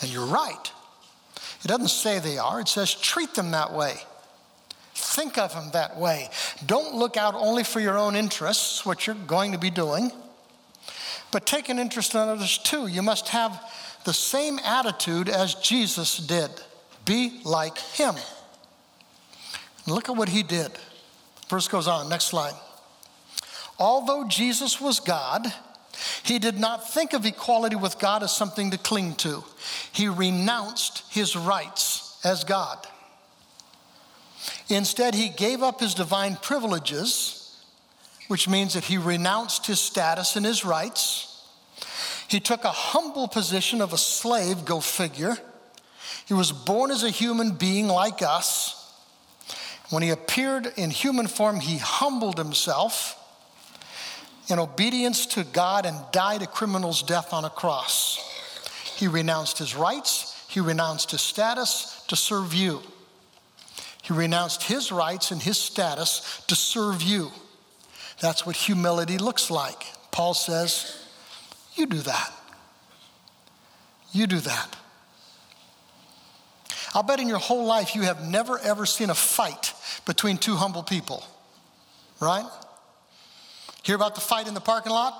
And 0.03 0.11
you're 0.11 0.27
right. 0.27 0.71
It 1.63 1.67
doesn't 1.69 1.87
say 1.87 2.19
they 2.19 2.37
are, 2.37 2.59
it 2.61 2.67
says 2.67 2.93
treat 2.93 3.33
them 3.33 3.49
that 3.49 3.73
way. 3.73 3.95
Think 4.95 5.37
of 5.37 5.53
him 5.53 5.71
that 5.73 5.97
way. 5.97 6.29
Don't 6.65 6.95
look 6.95 7.17
out 7.17 7.35
only 7.35 7.65
for 7.65 7.81
your 7.81 7.97
own 7.97 8.15
interests, 8.15 8.85
which 8.85 9.07
you're 9.07 9.15
going 9.15 9.51
to 9.51 9.57
be 9.57 9.69
doing, 9.69 10.09
but 11.31 11.45
take 11.45 11.67
an 11.67 11.79
interest 11.79 12.15
in 12.15 12.21
others 12.21 12.57
too. 12.57 12.87
You 12.87 13.01
must 13.01 13.29
have 13.29 13.61
the 14.05 14.13
same 14.13 14.57
attitude 14.59 15.27
as 15.27 15.55
Jesus 15.55 16.17
did. 16.17 16.49
Be 17.03 17.41
like 17.43 17.77
him. 17.77 18.15
Look 19.85 20.07
at 20.07 20.15
what 20.15 20.29
he 20.29 20.43
did. 20.43 20.71
Verse 21.49 21.67
goes 21.67 21.87
on, 21.87 22.09
next 22.09 22.25
slide. 22.25 22.55
Although 23.77 24.27
Jesus 24.27 24.79
was 24.79 25.01
God, 25.01 25.45
he 26.23 26.39
did 26.39 26.57
not 26.57 26.89
think 26.89 27.13
of 27.13 27.25
equality 27.25 27.75
with 27.75 27.99
God 27.99 28.23
as 28.23 28.35
something 28.35 28.71
to 28.71 28.77
cling 28.77 29.15
to. 29.15 29.43
He 29.91 30.07
renounced 30.07 31.03
his 31.13 31.35
rights 31.35 32.19
as 32.23 32.45
God. 32.45 32.87
Instead, 34.69 35.13
he 35.13 35.29
gave 35.29 35.61
up 35.61 35.79
his 35.79 35.93
divine 35.93 36.37
privileges, 36.37 37.61
which 38.27 38.47
means 38.47 38.73
that 38.73 38.85
he 38.85 38.97
renounced 38.97 39.67
his 39.67 39.79
status 39.79 40.35
and 40.35 40.45
his 40.45 40.65
rights. 40.65 41.43
He 42.27 42.39
took 42.39 42.63
a 42.63 42.71
humble 42.71 43.27
position 43.27 43.81
of 43.81 43.93
a 43.93 43.97
slave, 43.97 44.65
go 44.65 44.79
figure. 44.79 45.37
He 46.25 46.33
was 46.33 46.51
born 46.51 46.89
as 46.89 47.03
a 47.03 47.09
human 47.11 47.51
being 47.51 47.87
like 47.87 48.21
us. 48.23 48.81
When 49.91 50.01
he 50.01 50.09
appeared 50.09 50.73
in 50.77 50.89
human 50.89 51.27
form, 51.27 51.59
he 51.59 51.77
humbled 51.77 52.39
himself 52.39 53.21
in 54.49 54.57
obedience 54.57 55.27
to 55.27 55.43
God 55.43 55.85
and 55.85 55.97
died 56.11 56.41
a 56.41 56.47
criminal's 56.47 57.03
death 57.03 57.33
on 57.33 57.45
a 57.45 57.49
cross. 57.49 58.19
He 58.95 59.07
renounced 59.07 59.59
his 59.59 59.75
rights, 59.75 60.31
he 60.49 60.59
renounced 60.59 61.11
his 61.11 61.21
status 61.21 62.03
to 62.07 62.15
serve 62.15 62.53
you. 62.53 62.81
He 64.05 64.13
renounced 64.13 64.61
his 64.61 64.91
rights 64.91 65.31
and 65.31 65.41
his 65.41 65.57
status 65.57 66.43
to 66.47 66.55
serve 66.55 67.01
you. 67.01 67.31
That's 68.21 68.45
what 68.45 68.55
humility 68.55 69.17
looks 69.17 69.49
like. 69.49 69.83
Paul 70.11 70.35
says, 70.35 71.03
You 71.73 71.87
do 71.87 71.97
that. 71.97 72.31
You 74.11 74.27
do 74.27 74.39
that. 74.41 74.75
I'll 76.93 77.01
bet 77.01 77.19
in 77.19 77.27
your 77.27 77.39
whole 77.39 77.65
life 77.65 77.95
you 77.95 78.03
have 78.03 78.23
never 78.23 78.59
ever 78.59 78.85
seen 78.85 79.09
a 79.09 79.15
fight 79.15 79.73
between 80.05 80.37
two 80.37 80.55
humble 80.55 80.83
people, 80.83 81.23
right? 82.21 82.47
Hear 83.81 83.95
about 83.95 84.13
the 84.13 84.21
fight 84.21 84.47
in 84.47 84.53
the 84.53 84.61
parking 84.61 84.91
lot? 84.91 85.19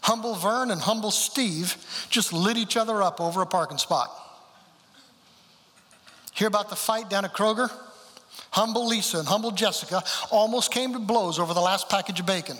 Humble 0.00 0.34
Vern 0.34 0.70
and 0.70 0.80
humble 0.80 1.10
Steve 1.10 1.76
just 2.08 2.32
lit 2.32 2.56
each 2.56 2.78
other 2.78 3.02
up 3.02 3.20
over 3.20 3.42
a 3.42 3.46
parking 3.46 3.76
spot. 3.76 4.10
Hear 6.40 6.48
about 6.48 6.70
the 6.70 6.76
fight 6.76 7.10
down 7.10 7.26
at 7.26 7.34
Kroger? 7.34 7.70
Humble 8.52 8.86
Lisa 8.86 9.18
and 9.18 9.28
humble 9.28 9.50
Jessica 9.50 10.02
almost 10.30 10.72
came 10.72 10.94
to 10.94 10.98
blows 10.98 11.38
over 11.38 11.52
the 11.52 11.60
last 11.60 11.90
package 11.90 12.18
of 12.18 12.24
bacon. 12.24 12.56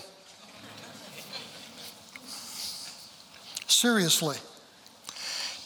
Seriously, 3.66 4.37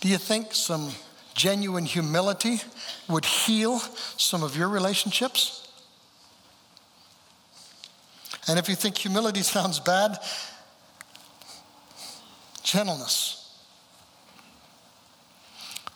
do 0.00 0.06
you 0.06 0.18
think 0.18 0.54
some 0.54 0.92
genuine 1.34 1.84
humility 1.84 2.60
would 3.08 3.24
heal 3.24 3.80
some 3.80 4.44
of 4.44 4.56
your 4.56 4.68
relationships? 4.68 5.66
And 8.46 8.60
if 8.60 8.68
you 8.68 8.76
think 8.76 8.96
humility 8.96 9.42
sounds 9.42 9.80
bad, 9.80 10.18
gentleness. 12.62 13.43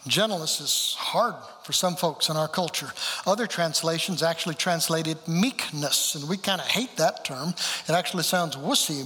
Gentleness 0.08 0.60
is 0.60 0.96
hard 0.98 1.34
for 1.62 1.72
some 1.72 1.94
folks 1.94 2.30
in 2.30 2.36
our 2.36 2.48
culture. 2.48 2.90
Other 3.26 3.46
translations 3.46 4.22
actually 4.22 4.54
translate 4.54 5.06
it 5.06 5.28
meekness, 5.28 6.14
and 6.14 6.26
we 6.28 6.38
kind 6.38 6.60
of 6.60 6.66
hate 6.66 6.96
that 6.96 7.26
term. 7.26 7.50
It 7.50 7.90
actually 7.92 8.22
sounds 8.22 8.56
wussy. 8.56 9.04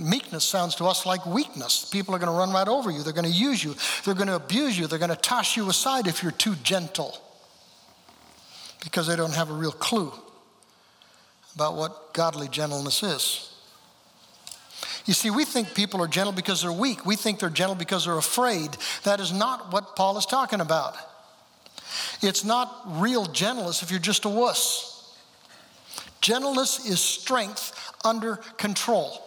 meekness 0.00 0.44
sounds 0.44 0.74
to 0.76 0.86
us 0.86 1.04
like 1.04 1.26
weakness. 1.26 1.84
People 1.84 2.14
are 2.14 2.18
going 2.18 2.32
to 2.32 2.38
run 2.38 2.50
right 2.52 2.68
over 2.68 2.90
you, 2.90 3.02
they're 3.02 3.12
going 3.12 3.30
to 3.30 3.30
use 3.30 3.62
you, 3.62 3.74
they're 4.04 4.14
going 4.14 4.28
to 4.28 4.36
abuse 4.36 4.78
you, 4.78 4.86
they're 4.86 4.98
going 4.98 5.10
to 5.10 5.16
toss 5.16 5.56
you 5.56 5.68
aside 5.68 6.06
if 6.06 6.22
you're 6.22 6.32
too 6.32 6.56
gentle 6.56 7.18
because 8.82 9.06
they 9.06 9.16
don't 9.16 9.34
have 9.34 9.50
a 9.50 9.54
real 9.54 9.72
clue 9.72 10.10
about 11.54 11.76
what 11.76 12.14
godly 12.14 12.48
gentleness 12.48 13.02
is. 13.02 13.49
You 15.06 15.14
see, 15.14 15.30
we 15.30 15.44
think 15.44 15.74
people 15.74 16.02
are 16.02 16.08
gentle 16.08 16.32
because 16.32 16.62
they're 16.62 16.72
weak. 16.72 17.06
We 17.06 17.16
think 17.16 17.40
they're 17.40 17.50
gentle 17.50 17.74
because 17.74 18.04
they're 18.04 18.18
afraid. 18.18 18.76
That 19.04 19.20
is 19.20 19.32
not 19.32 19.72
what 19.72 19.96
Paul 19.96 20.18
is 20.18 20.26
talking 20.26 20.60
about. 20.60 20.96
It's 22.22 22.44
not 22.44 22.82
real 22.86 23.26
gentleness 23.26 23.82
if 23.82 23.90
you're 23.90 23.98
just 23.98 24.24
a 24.24 24.28
wuss. 24.28 25.16
Gentleness 26.20 26.86
is 26.86 27.00
strength 27.00 27.92
under 28.04 28.36
control. 28.58 29.22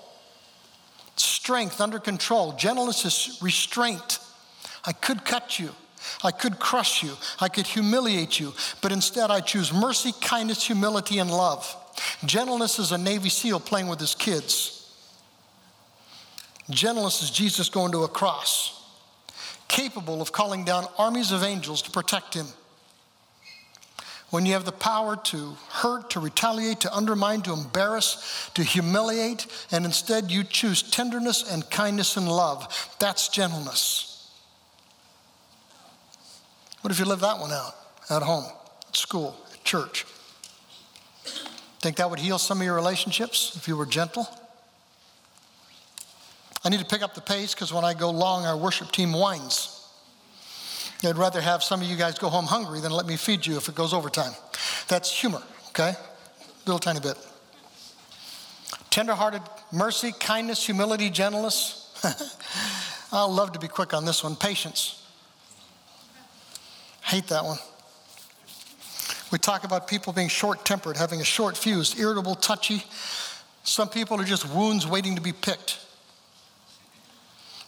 Strength 1.15 1.81
under 1.81 1.99
control. 1.99 2.53
Gentleness 2.53 3.05
is 3.05 3.39
restraint. 3.41 4.19
I 4.85 4.93
could 4.93 5.25
cut 5.25 5.59
you. 5.59 5.69
I 6.23 6.31
could 6.31 6.59
crush 6.59 7.01
you. 7.03 7.13
I 7.39 7.49
could 7.49 7.65
humiliate 7.65 8.39
you. 8.39 8.53
But 8.81 8.91
instead, 8.91 9.31
I 9.31 9.39
choose 9.39 9.73
mercy, 9.73 10.13
kindness, 10.21 10.63
humility, 10.63 11.19
and 11.19 11.31
love. 11.31 11.75
Gentleness 12.25 12.79
is 12.79 12.91
a 12.91 12.97
Navy 12.97 13.29
SEAL 13.29 13.61
playing 13.61 13.87
with 13.87 13.99
his 13.99 14.15
kids. 14.15 14.82
Gentleness 16.69 17.21
is 17.21 17.29
Jesus 17.29 17.69
going 17.69 17.91
to 17.91 18.03
a 18.03 18.07
cross, 18.07 18.81
capable 19.67 20.21
of 20.21 20.31
calling 20.31 20.63
down 20.63 20.85
armies 20.97 21.31
of 21.31 21.43
angels 21.43 21.81
to 21.81 21.91
protect 21.91 22.33
him. 22.33 22.47
When 24.29 24.45
you 24.45 24.53
have 24.53 24.65
the 24.65 24.71
power 24.71 25.15
to 25.15 25.55
hurt, 25.69 26.09
to 26.11 26.19
retaliate, 26.19 26.79
to 26.81 26.95
undermine, 26.95 27.43
to 27.43 27.53
embarrass, 27.53 28.49
to 28.55 28.63
humiliate, 28.63 29.45
and 29.71 29.85
instead 29.85 30.31
you 30.31 30.43
choose 30.43 30.81
tenderness 30.81 31.51
and 31.51 31.69
kindness 31.69 32.17
and 32.17 32.27
love, 32.27 32.95
that's 32.97 33.27
gentleness. 33.27 34.31
What 36.81 36.91
if 36.91 36.97
you 36.97 37.05
live 37.05 37.19
that 37.19 37.39
one 37.39 37.51
out 37.51 37.75
at 38.09 38.23
home, 38.23 38.45
at 38.87 38.95
school, 38.95 39.35
at 39.53 39.63
church? 39.63 40.05
Think 41.79 41.97
that 41.97 42.09
would 42.09 42.19
heal 42.19 42.39
some 42.39 42.59
of 42.59 42.65
your 42.65 42.75
relationships 42.75 43.55
if 43.55 43.67
you 43.67 43.77
were 43.77 43.85
gentle? 43.85 44.27
I 46.65 46.69
need 46.69 46.79
to 46.79 46.85
pick 46.85 47.01
up 47.01 47.13
the 47.13 47.21
pace 47.21 47.53
because 47.53 47.73
when 47.73 47.83
I 47.83 47.93
go 47.93 48.09
long, 48.09 48.45
our 48.45 48.55
worship 48.55 48.91
team 48.91 49.11
whines. 49.11 49.79
I'd 51.05 51.17
rather 51.17 51.41
have 51.41 51.61
some 51.61 51.81
of 51.81 51.87
you 51.87 51.97
guys 51.97 52.17
go 52.17 52.29
home 52.29 52.45
hungry 52.45 52.79
than 52.79 52.91
let 52.91 53.05
me 53.05 53.17
feed 53.17 53.45
you 53.45 53.57
if 53.57 53.67
it 53.67 53.75
goes 53.75 53.93
overtime. 53.93 54.31
That's 54.87 55.11
humor, 55.11 55.43
okay? 55.69 55.95
Little 56.65 56.79
tiny 56.79 57.01
bit. 57.01 57.17
Tenderhearted 58.89 59.41
mercy, 59.71 60.13
kindness, 60.17 60.65
humility, 60.65 61.09
gentleness. 61.09 61.91
I'll 63.11 63.33
love 63.33 63.51
to 63.53 63.59
be 63.59 63.67
quick 63.67 63.93
on 63.93 64.05
this 64.05 64.23
one. 64.23 64.37
Patience. 64.37 65.05
Hate 67.01 67.27
that 67.27 67.43
one. 67.43 67.57
We 69.31 69.39
talk 69.39 69.65
about 69.65 69.87
people 69.87 70.13
being 70.13 70.29
short 70.29 70.63
tempered, 70.63 70.95
having 70.95 71.19
a 71.19 71.25
short 71.25 71.57
fuse, 71.57 71.99
irritable, 71.99 72.35
touchy. 72.35 72.83
Some 73.63 73.89
people 73.89 74.21
are 74.21 74.23
just 74.23 74.47
wounds 74.53 74.87
waiting 74.87 75.15
to 75.15 75.21
be 75.21 75.33
picked. 75.33 75.82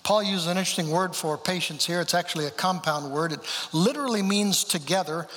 Paul 0.05 0.21
uses 0.21 0.45
an 0.45 0.57
interesting 0.57 0.91
word 0.91 1.15
for 1.15 1.35
patience 1.35 1.83
here. 1.83 1.99
It's 1.99 2.13
actually 2.13 2.45
a 2.45 2.51
compound 2.51 3.11
word. 3.11 3.31
It 3.31 3.39
literally 3.73 4.21
means 4.21 4.63
together, 4.63 5.27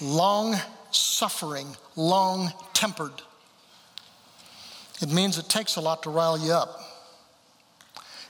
long 0.00 0.56
suffering, 0.90 1.76
long 1.94 2.50
tempered. 2.72 3.12
It 5.02 5.12
means 5.12 5.36
it 5.36 5.50
takes 5.50 5.76
a 5.76 5.82
lot 5.82 6.04
to 6.04 6.10
rile 6.10 6.38
you 6.38 6.52
up. 6.52 6.80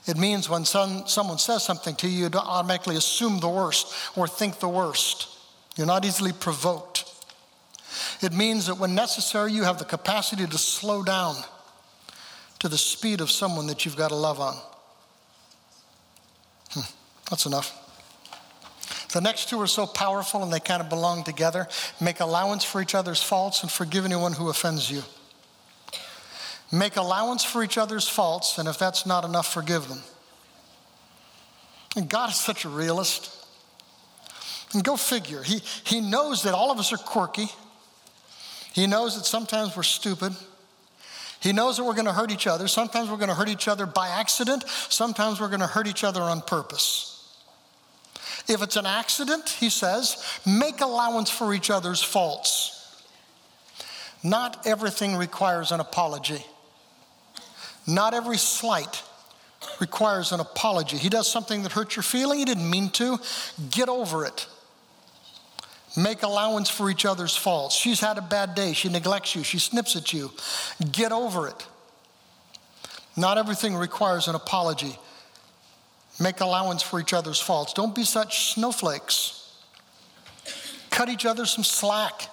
It 0.05 0.17
means 0.17 0.49
when 0.49 0.65
some, 0.65 1.07
someone 1.07 1.37
says 1.37 1.63
something 1.63 1.95
to 1.95 2.09
you, 2.09 2.23
you 2.23 2.29
don't 2.29 2.45
automatically 2.45 2.97
assume 2.97 3.39
the 3.39 3.47
worst 3.47 3.87
or 4.17 4.27
think 4.27 4.59
the 4.59 4.67
worst. 4.67 5.29
You're 5.77 5.87
not 5.87 6.03
easily 6.03 6.33
provoked. 6.33 7.05
It 8.21 8.33
means 8.33 8.67
that 8.67 8.75
when 8.75 8.95
necessary, 8.95 9.53
you 9.53 9.63
have 9.63 9.79
the 9.79 9.85
capacity 9.85 10.45
to 10.45 10.57
slow 10.57 11.03
down 11.03 11.37
to 12.59 12.67
the 12.67 12.77
speed 12.77 13.21
of 13.21 13.31
someone 13.31 13.67
that 13.67 13.85
you've 13.85 13.95
got 13.95 14.09
to 14.09 14.15
love 14.15 14.41
on. 14.41 14.57
That's 17.29 17.45
enough. 17.45 17.81
The 19.13 19.21
next 19.21 19.49
two 19.49 19.59
are 19.61 19.67
so 19.67 19.87
powerful 19.87 20.43
and 20.43 20.51
they 20.51 20.59
kind 20.59 20.81
of 20.81 20.89
belong 20.89 21.23
together. 21.23 21.67
Make 22.01 22.19
allowance 22.19 22.63
for 22.63 22.81
each 22.81 22.93
other's 22.93 23.23
faults 23.23 23.63
and 23.63 23.71
forgive 23.71 24.05
anyone 24.05 24.33
who 24.33 24.49
offends 24.49 24.91
you. 24.91 25.03
Make 26.71 26.97
allowance 26.97 27.43
for 27.43 27.63
each 27.63 27.77
other's 27.77 28.07
faults, 28.07 28.57
and 28.57 28.67
if 28.67 28.77
that's 28.77 29.05
not 29.05 29.23
enough, 29.23 29.53
forgive 29.53 29.87
them. 29.87 29.99
And 31.95 32.09
God 32.09 32.29
is 32.31 32.35
such 32.35 32.65
a 32.65 32.69
realist. 32.69 33.31
And 34.73 34.83
go 34.83 34.97
figure, 34.97 35.43
he, 35.43 35.61
he 35.85 36.01
knows 36.01 36.43
that 36.43 36.53
all 36.53 36.71
of 36.71 36.79
us 36.79 36.91
are 36.91 36.97
quirky. 36.97 37.47
He 38.73 38.87
knows 38.87 39.15
that 39.15 39.25
sometimes 39.25 39.77
we're 39.77 39.83
stupid. 39.83 40.33
He 41.39 41.53
knows 41.53 41.77
that 41.77 41.85
we're 41.85 41.93
going 41.93 42.07
to 42.07 42.11
hurt 42.11 42.31
each 42.31 42.47
other. 42.47 42.67
Sometimes 42.67 43.09
we're 43.09 43.15
going 43.15 43.29
to 43.29 43.35
hurt 43.35 43.47
each 43.47 43.69
other 43.69 43.85
by 43.85 44.09
accident. 44.09 44.65
Sometimes 44.67 45.39
we're 45.39 45.47
going 45.47 45.61
to 45.61 45.67
hurt 45.67 45.87
each 45.87 46.03
other 46.03 46.21
on 46.21 46.41
purpose. 46.41 47.14
If 48.47 48.61
it's 48.61 48.75
an 48.75 48.85
accident, 48.85 49.49
he 49.49 49.69
says, 49.69 50.23
make 50.45 50.81
allowance 50.81 51.29
for 51.29 51.53
each 51.53 51.69
other's 51.69 52.03
faults. 52.03 53.03
Not 54.23 54.65
everything 54.65 55.15
requires 55.15 55.71
an 55.71 55.79
apology. 55.79 56.43
Not 57.87 58.13
every 58.13 58.37
slight 58.37 59.03
requires 59.79 60.31
an 60.31 60.39
apology. 60.39 60.97
He 60.97 61.09
does 61.09 61.31
something 61.31 61.63
that 61.63 61.71
hurts 61.71 61.95
your 61.95 62.03
feeling, 62.03 62.39
he 62.39 62.45
didn't 62.45 62.69
mean 62.69 62.89
to. 62.91 63.19
Get 63.71 63.89
over 63.89 64.25
it. 64.25 64.47
Make 65.97 66.23
allowance 66.23 66.69
for 66.69 66.89
each 66.89 67.05
other's 67.05 67.35
faults. 67.37 67.75
She's 67.75 67.99
had 67.99 68.17
a 68.17 68.21
bad 68.21 68.53
day. 68.53 68.73
She 68.73 68.89
neglects 68.89 69.33
you. 69.35 69.43
She 69.43 69.59
snips 69.59 69.95
at 69.95 70.11
you. 70.11 70.31
Get 70.91 71.11
over 71.11 71.47
it. 71.47 71.65
Not 73.15 73.37
everything 73.37 73.75
requires 73.75 74.27
an 74.27 74.35
apology. 74.35 74.97
Make 76.19 76.39
allowance 76.39 76.81
for 76.81 76.99
each 76.99 77.13
other's 77.13 77.39
faults. 77.39 77.73
Don't 77.73 77.93
be 77.93 78.03
such 78.03 78.53
snowflakes. 78.53 79.53
Cut 80.89 81.09
each 81.09 81.25
other 81.25 81.45
some 81.45 81.63
slack. 81.63 82.29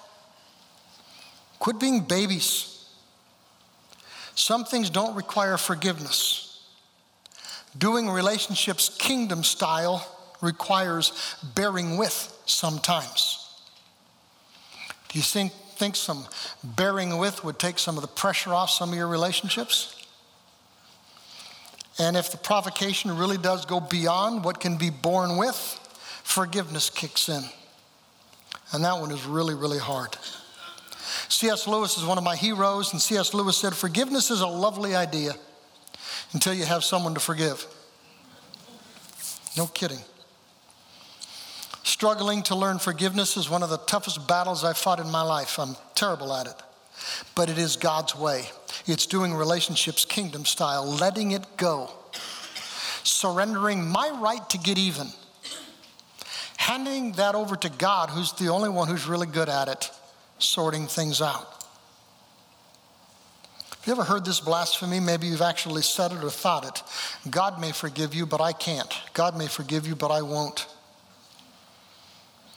Quit 1.59 1.79
being 1.79 2.01
babies. 2.01 2.87
Some 4.35 4.63
things 4.63 4.89
don't 4.89 5.15
require 5.15 5.57
forgiveness. 5.57 6.61
Doing 7.77 8.09
relationships 8.09 8.89
kingdom 8.89 9.43
style 9.43 10.07
requires 10.41 11.35
bearing 11.55 11.97
with 11.97 12.41
sometimes. 12.45 13.39
Do 15.09 15.19
you 15.19 15.23
think, 15.23 15.51
think 15.75 15.95
some 15.95 16.25
bearing 16.63 17.17
with 17.17 17.43
would 17.43 17.59
take 17.59 17.79
some 17.79 17.97
of 17.97 18.01
the 18.01 18.07
pressure 18.07 18.53
off 18.53 18.69
some 18.69 18.89
of 18.89 18.95
your 18.95 19.07
relationships? 19.07 20.02
And 21.99 22.17
if 22.17 22.31
the 22.31 22.37
provocation 22.37 23.15
really 23.15 23.37
does 23.37 23.65
go 23.65 23.79
beyond 23.79 24.43
what 24.43 24.59
can 24.59 24.77
be 24.77 24.89
borne 24.89 25.37
with, 25.37 25.55
forgiveness 26.23 26.89
kicks 26.89 27.29
in. 27.29 27.43
And 28.71 28.83
that 28.83 28.99
one 28.99 29.11
is 29.11 29.25
really, 29.25 29.53
really 29.53 29.77
hard. 29.77 30.17
C.S. 31.29 31.67
Lewis 31.67 31.97
is 31.97 32.05
one 32.05 32.17
of 32.17 32.23
my 32.23 32.35
heroes, 32.35 32.91
and 32.93 33.01
C.S. 33.01 33.33
Lewis 33.33 33.57
said, 33.57 33.75
Forgiveness 33.75 34.31
is 34.31 34.41
a 34.41 34.47
lovely 34.47 34.95
idea 34.95 35.33
until 36.33 36.53
you 36.53 36.65
have 36.65 36.83
someone 36.83 37.13
to 37.13 37.19
forgive. 37.19 37.65
No 39.55 39.67
kidding. 39.67 39.99
Struggling 41.83 42.41
to 42.43 42.55
learn 42.55 42.79
forgiveness 42.79 43.37
is 43.37 43.49
one 43.49 43.61
of 43.61 43.69
the 43.69 43.77
toughest 43.77 44.27
battles 44.27 44.63
I've 44.63 44.77
fought 44.77 44.99
in 44.99 45.11
my 45.11 45.21
life. 45.21 45.59
I'm 45.59 45.75
terrible 45.95 46.33
at 46.33 46.47
it. 46.47 46.55
But 47.35 47.49
it 47.49 47.57
is 47.57 47.75
God's 47.75 48.15
way. 48.15 48.45
It's 48.85 49.05
doing 49.05 49.33
relationships 49.33 50.05
kingdom 50.05 50.45
style, 50.45 50.85
letting 50.85 51.31
it 51.31 51.45
go, 51.57 51.89
surrendering 53.03 53.87
my 53.87 54.09
right 54.21 54.47
to 54.49 54.57
get 54.57 54.77
even, 54.77 55.07
handing 56.57 57.13
that 57.13 57.35
over 57.35 57.55
to 57.55 57.69
God, 57.69 58.09
who's 58.09 58.31
the 58.33 58.49
only 58.49 58.69
one 58.69 58.87
who's 58.87 59.07
really 59.07 59.27
good 59.27 59.49
at 59.49 59.67
it, 59.67 59.91
sorting 60.39 60.87
things 60.87 61.21
out. 61.21 61.49
Have 63.69 63.87
you 63.87 63.93
ever 64.01 64.03
heard 64.05 64.23
this 64.23 64.39
blasphemy? 64.39 65.01
Maybe 65.01 65.27
you've 65.27 65.41
actually 65.41 65.81
said 65.81 66.13
it 66.13 66.23
or 66.23 66.29
thought 66.29 66.65
it. 66.65 66.81
God 67.29 67.59
may 67.59 67.73
forgive 67.73 68.13
you, 68.13 68.25
but 68.25 68.39
I 68.39 68.53
can't. 68.53 68.93
God 69.13 69.37
may 69.37 69.47
forgive 69.47 69.85
you, 69.85 69.93
but 69.93 70.09
I 70.09 70.21
won't. 70.21 70.67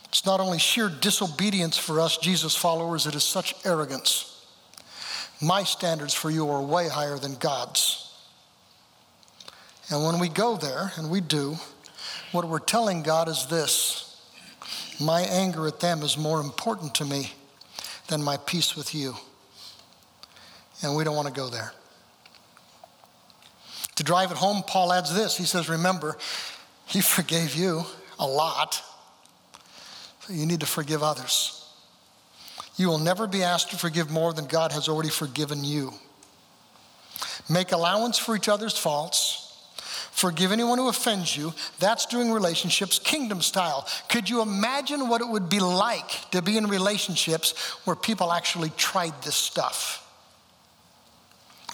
It's 0.08 0.24
not 0.24 0.38
only 0.38 0.60
sheer 0.60 0.88
disobedience 0.88 1.76
for 1.76 2.00
us, 2.00 2.16
Jesus 2.16 2.54
followers, 2.54 3.08
it 3.08 3.16
is 3.16 3.24
such 3.24 3.54
arrogance. 3.66 4.35
My 5.40 5.64
standards 5.64 6.14
for 6.14 6.30
you 6.30 6.48
are 6.50 6.62
way 6.62 6.88
higher 6.88 7.18
than 7.18 7.34
God's. 7.36 8.02
And 9.90 10.02
when 10.04 10.18
we 10.18 10.28
go 10.28 10.56
there, 10.56 10.92
and 10.96 11.10
we 11.10 11.20
do, 11.20 11.56
what 12.32 12.48
we're 12.48 12.58
telling 12.58 13.02
God 13.02 13.28
is 13.28 13.46
this 13.46 14.02
my 14.98 15.22
anger 15.22 15.66
at 15.66 15.80
them 15.80 16.02
is 16.02 16.16
more 16.16 16.40
important 16.40 16.94
to 16.96 17.04
me 17.04 17.32
than 18.08 18.22
my 18.22 18.38
peace 18.38 18.74
with 18.74 18.94
you. 18.94 19.14
And 20.82 20.96
we 20.96 21.04
don't 21.04 21.16
want 21.16 21.28
to 21.28 21.34
go 21.34 21.48
there. 21.48 21.72
To 23.96 24.02
drive 24.04 24.30
it 24.30 24.36
home, 24.36 24.62
Paul 24.66 24.92
adds 24.92 25.14
this. 25.14 25.36
He 25.36 25.44
says, 25.44 25.68
Remember, 25.68 26.16
he 26.86 27.00
forgave 27.02 27.54
you 27.54 27.84
a 28.18 28.26
lot. 28.26 28.82
You 30.28 30.46
need 30.46 30.60
to 30.60 30.66
forgive 30.66 31.02
others. 31.02 31.65
You 32.76 32.88
will 32.88 32.98
never 32.98 33.26
be 33.26 33.42
asked 33.42 33.70
to 33.70 33.76
forgive 33.76 34.10
more 34.10 34.32
than 34.32 34.46
God 34.46 34.72
has 34.72 34.88
already 34.88 35.08
forgiven 35.08 35.64
you. 35.64 35.94
Make 37.48 37.72
allowance 37.72 38.18
for 38.18 38.36
each 38.36 38.48
other's 38.48 38.76
faults. 38.76 39.42
Forgive 40.10 40.50
anyone 40.50 40.78
who 40.78 40.88
offends 40.88 41.36
you. 41.36 41.52
That's 41.78 42.06
doing 42.06 42.32
relationships 42.32 42.98
kingdom 42.98 43.42
style. 43.42 43.86
Could 44.08 44.30
you 44.30 44.40
imagine 44.40 45.08
what 45.08 45.20
it 45.20 45.28
would 45.28 45.48
be 45.48 45.60
like 45.60 46.30
to 46.30 46.40
be 46.40 46.56
in 46.56 46.66
relationships 46.68 47.52
where 47.84 47.96
people 47.96 48.32
actually 48.32 48.70
tried 48.76 49.20
this 49.22 49.36
stuff? 49.36 50.02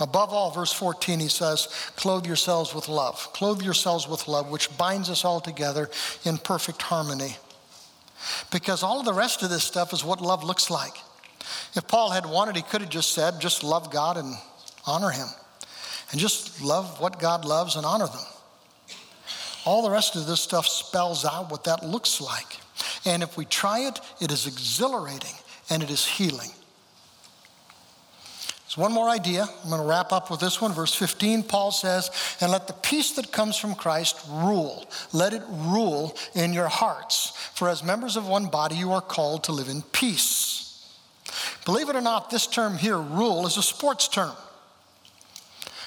Above 0.01 0.33
all, 0.33 0.51
verse 0.51 0.73
14, 0.73 1.21
he 1.21 1.29
says, 1.29 1.69
clothe 1.97 2.27
yourselves 2.27 2.75
with 2.75 2.89
love. 2.89 3.33
Clothe 3.33 3.63
yourselves 3.63 4.09
with 4.09 4.27
love, 4.27 4.51
which 4.51 4.77
binds 4.77 5.09
us 5.11 5.25
all 5.25 5.41
together 5.41 5.89
in 6.25 6.39
perfect 6.39 6.83
harmony. 6.83 7.37
Because 8.51 8.83
all 8.83 8.99
of 8.99 9.05
the 9.05 9.13
rest 9.13 9.43
of 9.43 9.51
this 9.51 9.65
stuff 9.65 9.93
is 9.93 10.05
what 10.05 10.21
love 10.21 10.45
looks 10.45 10.71
like. 10.71 10.95
If 11.75 11.87
Paul 11.89 12.11
had 12.11 12.27
wanted, 12.27 12.57
he 12.57 12.63
could 12.63 12.83
have 12.83 12.91
just 12.91 13.13
said, 13.13 13.41
just 13.41 13.65
love 13.65 13.91
God 13.91 14.17
and 14.17 14.35
honor 14.87 15.11
him. 15.11 15.29
And 16.11 16.21
just 16.21 16.63
love 16.63 17.01
what 17.01 17.19
God 17.19 17.45
loves 17.45 17.77
and 17.77 17.87
honor 17.87 18.07
them. 18.07 18.25
All 19.65 19.83
the 19.83 19.91
rest 19.91 20.17
of 20.17 20.27
this 20.27 20.41
stuff 20.41 20.67
spells 20.67 21.25
out 21.25 21.51
what 21.51 21.65
that 21.65 21.85
looks 21.85 22.21
like. 22.21 22.59
And 23.05 23.23
if 23.23 23.37
we 23.37 23.45
try 23.45 23.81
it, 23.81 24.01
it 24.21 24.31
is 24.31 24.47
exhilarating 24.47 25.35
and 25.71 25.83
it 25.83 25.91
is 25.91 26.05
healing. 26.07 26.51
There's 28.73 28.85
one 28.85 28.95
more 28.95 29.11
idea. 29.11 29.43
I'm 29.43 29.69
going 29.69 29.83
to 29.83 29.87
wrap 29.87 30.13
up 30.13 30.31
with 30.31 30.41
this 30.41 30.59
one. 30.59 30.73
Verse 30.73 30.95
15, 30.95 31.43
Paul 31.43 31.73
says, 31.73 32.11
And 32.41 32.51
let 32.51 32.69
the 32.69 32.73
peace 32.73 33.13
that 33.17 33.31
comes 33.31 33.59
from 33.59 33.75
Christ 33.75 34.19
rule. 34.31 34.89
Let 35.13 35.35
it 35.35 35.43
rule 35.47 36.17
in 36.35 36.55
your 36.55 36.69
hearts. 36.69 37.37
For 37.53 37.69
as 37.69 37.85
members 37.85 38.17
of 38.17 38.27
one 38.27 38.47
body, 38.47 38.77
you 38.77 38.93
are 38.93 39.03
called 39.03 39.45
to 39.45 39.53
live 39.53 39.69
in 39.69 39.83
peace. 39.83 40.91
Believe 41.67 41.91
it 41.91 41.97
or 41.97 42.01
not, 42.01 42.31
this 42.31 42.47
term 42.47 42.79
here, 42.79 42.97
rule, 42.97 43.47
is 43.47 43.59
a 43.59 43.63
sports 43.63 44.09
term. 44.09 44.33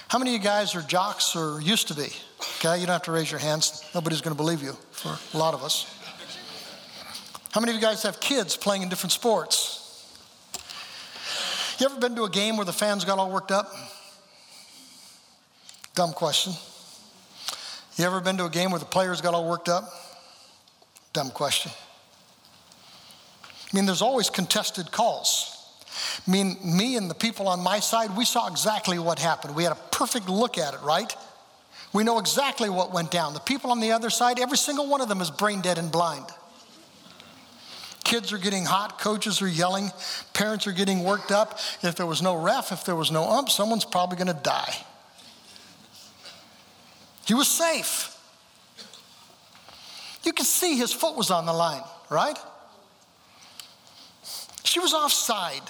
How 0.08 0.20
many 0.20 0.36
of 0.36 0.44
you 0.44 0.48
guys 0.48 0.76
are 0.76 0.84
jocks 0.84 1.36
or 1.36 1.60
used 1.62 1.88
to 1.88 1.96
be? 1.96 2.10
Okay, 2.60 2.80
you 2.80 2.86
don't 2.86 2.94
have 2.94 3.02
to 3.04 3.12
raise 3.12 3.32
your 3.32 3.40
hands. 3.40 3.84
Nobody's 3.96 4.22
going 4.22 4.36
to 4.36 4.38
believe 4.38 4.62
you 4.62 4.74
for 4.92 5.18
a 5.34 5.38
lot 5.40 5.56
of 5.56 5.64
us. 5.64 5.92
How 7.50 7.62
many 7.62 7.72
of 7.72 7.78
you 7.78 7.82
guys 7.82 8.04
have 8.04 8.20
kids 8.20 8.56
playing 8.56 8.84
in 8.84 8.90
different 8.90 9.12
sports? 9.12 9.75
You 11.78 11.88
ever 11.88 12.00
been 12.00 12.16
to 12.16 12.24
a 12.24 12.30
game 12.30 12.56
where 12.56 12.66
the 12.66 12.74
fans 12.74 13.04
got 13.04 13.20
all 13.20 13.32
worked 13.32 13.52
up? 13.52 13.74
Dumb 15.94 16.14
question. 16.14 16.54
You 17.98 18.06
ever 18.06 18.22
been 18.22 18.38
to 18.38 18.46
a 18.46 18.50
game 18.50 18.72
where 18.72 18.80
the 18.80 18.86
players 18.86 19.22
got 19.22 19.34
all 19.34 19.48
worked 19.48 19.70
up? 19.70 19.90
Dumb 21.14 21.32
question. 21.32 21.72
I 23.44 23.76
mean, 23.76 23.86
there's 23.86 24.02
always 24.02 24.30
contested 24.30 24.92
calls. 24.92 25.52
I 26.26 26.32
mean, 26.32 26.58
me 26.64 26.96
and 26.96 27.10
the 27.10 27.16
people 27.16 27.48
on 27.48 27.62
my 27.62 27.80
side, 27.80 28.16
we 28.16 28.26
saw 28.26 28.48
exactly 28.48 29.00
what 29.00 29.20
happened. 29.20 29.56
We 29.56 29.64
had 29.64 29.72
a 29.74 29.80
perfect 29.92 30.30
look 30.30 30.58
at 30.58 30.74
it, 30.74 30.82
right? 30.82 31.14
We 31.94 32.04
know 32.04 32.20
exactly 32.20 32.70
what 32.70 32.94
went 32.94 33.12
down. 33.12 33.34
The 33.34 33.40
people 33.40 33.72
on 33.72 33.80
the 33.80 33.92
other 33.92 34.10
side, 34.10 34.40
every 34.40 34.58
single 34.58 34.88
one 34.88 35.02
of 35.02 35.10
them 35.10 35.22
is 35.22 35.32
brain 35.32 35.62
dead 35.62 35.78
and 35.78 35.92
blind. 35.92 36.26
Kids 38.06 38.32
are 38.32 38.38
getting 38.38 38.66
hot, 38.66 39.00
coaches 39.00 39.42
are 39.42 39.48
yelling, 39.48 39.92
parents 40.34 40.68
are 40.68 40.72
getting 40.72 41.04
worked 41.04 41.32
up. 41.32 41.60
If 41.82 41.96
there 41.96 42.06
was 42.06 42.22
no 42.22 42.36
ref, 42.36 42.72
if 42.72 42.86
there 42.86 42.96
was 42.96 43.12
no 43.12 43.24
ump, 43.24 43.50
someone's 43.50 43.84
probably 43.84 44.16
going 44.16 44.28
to 44.28 44.42
die. 44.42 44.74
He 47.26 47.34
was 47.34 47.48
safe. 47.48 48.16
You 50.24 50.34
could 50.34 50.46
see 50.46 50.78
his 50.78 50.94
foot 50.94 51.18
was 51.18 51.32
on 51.32 51.48
the 51.48 51.54
line, 51.54 51.82
right? 52.12 52.38
She 54.64 54.80
was 54.80 54.94
offside. 54.94 55.64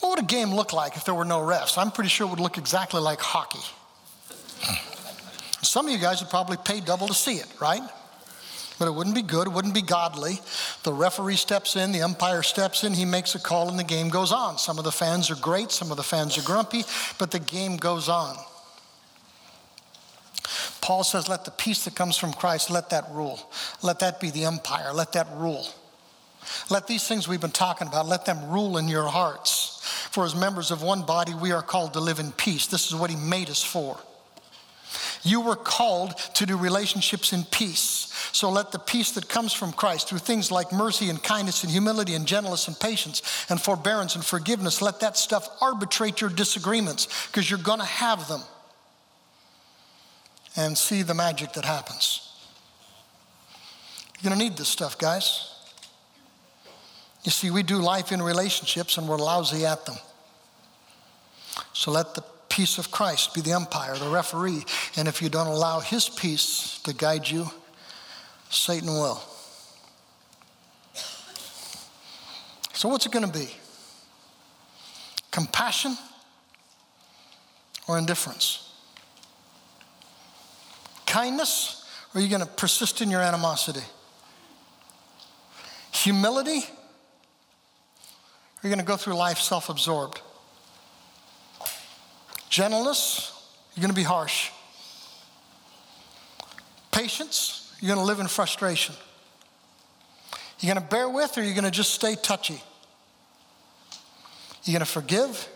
What 0.00 0.10
would 0.10 0.18
a 0.20 0.26
game 0.26 0.54
look 0.54 0.74
like 0.74 0.96
if 0.96 1.04
there 1.04 1.14
were 1.14 1.24
no 1.24 1.38
refs? 1.38 1.78
I'm 1.78 1.90
pretty 1.90 2.10
sure 2.10 2.26
it 2.26 2.30
would 2.30 2.40
look 2.40 2.58
exactly 2.58 3.00
like 3.00 3.20
hockey. 3.20 3.64
Some 5.62 5.86
of 5.86 5.92
you 5.92 5.98
guys 5.98 6.20
would 6.20 6.30
probably 6.30 6.58
pay 6.58 6.80
double 6.80 7.08
to 7.08 7.14
see 7.14 7.36
it, 7.36 7.46
right? 7.60 7.82
But 8.78 8.86
it 8.86 8.94
wouldn't 8.94 9.16
be 9.16 9.22
good, 9.22 9.46
it 9.46 9.52
wouldn't 9.52 9.74
be 9.74 9.82
godly. 9.82 10.40
The 10.84 10.92
referee 10.92 11.36
steps 11.36 11.76
in, 11.76 11.92
the 11.92 12.02
umpire 12.02 12.42
steps 12.42 12.84
in, 12.84 12.94
he 12.94 13.04
makes 13.04 13.34
a 13.34 13.40
call, 13.40 13.68
and 13.68 13.78
the 13.78 13.84
game 13.84 14.08
goes 14.08 14.32
on. 14.32 14.58
Some 14.58 14.78
of 14.78 14.84
the 14.84 14.92
fans 14.92 15.30
are 15.30 15.36
great, 15.36 15.70
some 15.70 15.90
of 15.90 15.96
the 15.96 16.02
fans 16.02 16.38
are 16.38 16.42
grumpy, 16.42 16.84
but 17.18 17.30
the 17.30 17.38
game 17.38 17.76
goes 17.76 18.08
on. 18.08 18.36
Paul 20.80 21.04
says, 21.04 21.28
Let 21.28 21.44
the 21.44 21.50
peace 21.50 21.84
that 21.84 21.94
comes 21.94 22.16
from 22.16 22.32
Christ, 22.32 22.70
let 22.70 22.90
that 22.90 23.10
rule. 23.10 23.50
Let 23.82 23.98
that 24.00 24.20
be 24.20 24.30
the 24.30 24.46
umpire, 24.46 24.92
let 24.92 25.12
that 25.12 25.28
rule. 25.34 25.66
Let 26.70 26.86
these 26.86 27.06
things 27.06 27.28
we've 27.28 27.40
been 27.40 27.50
talking 27.50 27.88
about, 27.88 28.06
let 28.06 28.24
them 28.24 28.50
rule 28.50 28.78
in 28.78 28.88
your 28.88 29.06
hearts. 29.08 29.80
For 30.10 30.24
as 30.24 30.34
members 30.34 30.70
of 30.70 30.82
one 30.82 31.02
body, 31.02 31.34
we 31.34 31.52
are 31.52 31.62
called 31.62 31.92
to 31.94 32.00
live 32.00 32.18
in 32.18 32.32
peace. 32.32 32.66
This 32.66 32.86
is 32.86 32.94
what 32.94 33.10
he 33.10 33.16
made 33.16 33.50
us 33.50 33.62
for. 33.62 33.98
You 35.28 35.42
were 35.42 35.56
called 35.56 36.16
to 36.34 36.46
do 36.46 36.56
relationships 36.56 37.34
in 37.34 37.44
peace. 37.44 38.10
So 38.32 38.48
let 38.48 38.72
the 38.72 38.78
peace 38.78 39.10
that 39.12 39.28
comes 39.28 39.52
from 39.52 39.72
Christ 39.72 40.08
through 40.08 40.20
things 40.20 40.50
like 40.50 40.72
mercy 40.72 41.10
and 41.10 41.22
kindness 41.22 41.62
and 41.64 41.70
humility 41.70 42.14
and 42.14 42.26
gentleness 42.26 42.66
and 42.66 42.78
patience 42.80 43.46
and 43.50 43.60
forbearance 43.60 44.14
and 44.14 44.24
forgiveness, 44.24 44.80
let 44.80 45.00
that 45.00 45.18
stuff 45.18 45.46
arbitrate 45.60 46.22
your 46.22 46.30
disagreements 46.30 47.26
because 47.26 47.50
you're 47.50 47.58
going 47.58 47.80
to 47.80 47.84
have 47.84 48.26
them. 48.28 48.40
And 50.56 50.76
see 50.76 51.02
the 51.02 51.14
magic 51.14 51.52
that 51.52 51.64
happens. 51.64 52.32
You're 54.14 54.30
going 54.30 54.38
to 54.38 54.44
need 54.44 54.56
this 54.56 54.68
stuff, 54.68 54.96
guys. 54.98 55.54
You 57.22 57.30
see, 57.30 57.50
we 57.50 57.62
do 57.62 57.76
life 57.76 58.12
in 58.12 58.22
relationships 58.22 58.96
and 58.96 59.06
we're 59.06 59.18
lousy 59.18 59.66
at 59.66 59.84
them. 59.84 59.96
So 61.74 61.90
let 61.90 62.14
the 62.14 62.24
peace 62.58 62.76
of 62.76 62.90
Christ 62.90 63.34
be 63.34 63.40
the 63.40 63.52
umpire, 63.52 63.94
the 63.94 64.08
referee. 64.08 64.64
And 64.96 65.06
if 65.06 65.22
you 65.22 65.28
don't 65.28 65.46
allow 65.46 65.78
his 65.78 66.08
peace 66.08 66.80
to 66.82 66.92
guide 66.92 67.30
you, 67.30 67.48
Satan 68.50 68.88
will. 68.88 69.22
So, 72.72 72.88
what's 72.88 73.06
it 73.06 73.12
going 73.12 73.30
to 73.30 73.38
be? 73.38 73.48
Compassion 75.30 75.96
or 77.86 77.96
indifference? 77.96 78.72
Kindness 81.06 81.84
or 82.12 82.18
are 82.18 82.24
you 82.24 82.28
going 82.28 82.40
to 82.40 82.46
persist 82.46 83.00
in 83.00 83.08
your 83.08 83.20
animosity? 83.20 83.86
Humility? 85.92 86.58
Or 86.58 86.64
are 88.64 88.64
you 88.64 88.70
going 88.70 88.80
to 88.80 88.84
go 88.84 88.96
through 88.96 89.14
life 89.14 89.38
self 89.38 89.68
absorbed? 89.68 90.22
Gentleness, 92.48 93.32
you're 93.74 93.82
going 93.82 93.90
to 93.90 93.96
be 93.96 94.02
harsh. 94.02 94.50
Patience, 96.90 97.72
you're 97.80 97.94
going 97.94 98.04
to 98.04 98.06
live 98.06 98.20
in 98.20 98.26
frustration. 98.26 98.94
You're 100.60 100.74
going 100.74 100.84
to 100.84 100.90
bear 100.90 101.08
with, 101.08 101.38
or 101.38 101.42
you're 101.42 101.54
going 101.54 101.64
to 101.64 101.70
just 101.70 101.92
stay 101.94 102.16
touchy? 102.16 102.60
You're 104.64 104.72
going 104.72 104.84
to 104.84 104.90
forgive, 104.90 105.48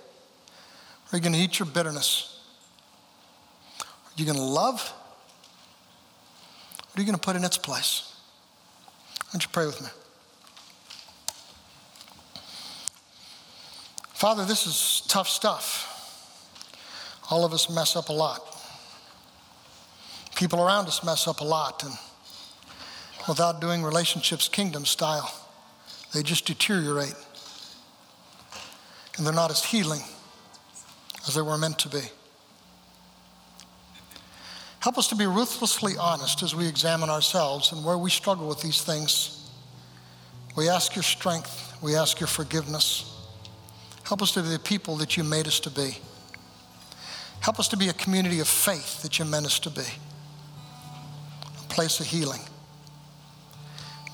or 1.13 1.17
you're 1.17 1.21
going 1.21 1.33
to 1.33 1.39
eat 1.39 1.59
your 1.59 1.67
bitterness? 1.67 2.41
Are 3.81 4.13
you 4.17 4.25
going 4.25 4.37
to 4.37 4.43
love? 4.43 4.93
What 6.91 6.99
are 6.99 7.01
you 7.01 7.07
going 7.07 7.19
to 7.19 7.25
put 7.25 7.37
in 7.37 7.45
its 7.45 7.59
place? 7.59 8.15
Why 9.17 9.33
don't 9.33 9.43
you 9.43 9.49
pray 9.51 9.67
with 9.67 9.81
me? 9.81 9.89
Father, 14.15 14.45
this 14.45 14.67
is 14.67 15.05
tough 15.09 15.29
stuff. 15.29 15.92
All 17.33 17.47
of 17.47 17.55
us 17.55 17.71
mess 17.71 17.97
up 17.97 18.11
a 18.11 18.13
lot. 18.13 18.43
People 20.37 20.61
around 20.61 20.87
us 20.87 21.03
mess 21.03 21.27
up 21.27 21.41
a 21.41 21.45
lot, 21.45 21.83
and 21.83 21.95
without 23.27 23.59
doing 23.59 23.83
relationships 23.83 24.49
kingdom 24.49 24.85
style, 24.85 25.33
they 26.13 26.23
just 26.23 26.45
deteriorate. 26.45 27.15
And 29.17 29.25
they're 29.25 29.33
not 29.33 29.51
as 29.51 29.65
healing 29.65 30.03
as 31.27 31.35
they 31.35 31.41
were 31.41 31.57
meant 31.57 31.79
to 31.79 31.89
be. 31.89 32.03
Help 34.81 34.99
us 34.99 35.09
to 35.09 35.15
be 35.15 35.25
ruthlessly 35.25 35.95
honest 35.99 36.43
as 36.43 36.55
we 36.55 36.69
examine 36.69 37.09
ourselves 37.09 37.73
and 37.73 37.83
where 37.83 37.97
we 37.97 38.11
struggle 38.11 38.47
with 38.47 38.61
these 38.61 38.83
things. 38.83 39.49
We 40.55 40.69
ask 40.69 40.95
your 40.95 41.03
strength, 41.03 41.79
we 41.81 41.97
ask 41.97 42.21
your 42.21 42.27
forgiveness. 42.27 43.11
Help 44.05 44.21
us 44.21 44.33
to 44.33 44.43
be 44.43 44.51
the 44.51 44.59
people 44.59 44.97
that 44.97 45.17
you 45.17 45.25
made 45.25 45.47
us 45.47 45.61
to 45.61 45.71
be. 45.71 45.97
Help 47.43 47.59
us 47.59 47.67
to 47.69 47.77
be 47.77 47.89
a 47.89 47.93
community 47.93 48.39
of 48.39 48.47
faith 48.47 49.03
that 49.03 49.19
you 49.19 49.25
meant 49.25 49.47
us 49.47 49.59
to 49.59 49.71
be, 49.71 49.83
a 49.83 51.69
place 51.69 51.99
of 51.99 52.07
healing. 52.07 52.41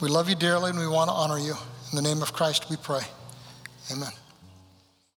We 0.00 0.09
love 0.09 0.30
you 0.30 0.34
dearly 0.34 0.70
and 0.70 0.78
we 0.78 0.86
want 0.86 1.11
to 1.11 1.14
honor 1.14 1.38
you. 1.38 1.55
In 1.92 1.96
the 1.96 2.02
name 2.02 2.22
of 2.22 2.32
Christ 2.32 2.70
we 2.70 2.76
pray. 2.76 3.02
Amen. 3.92 4.12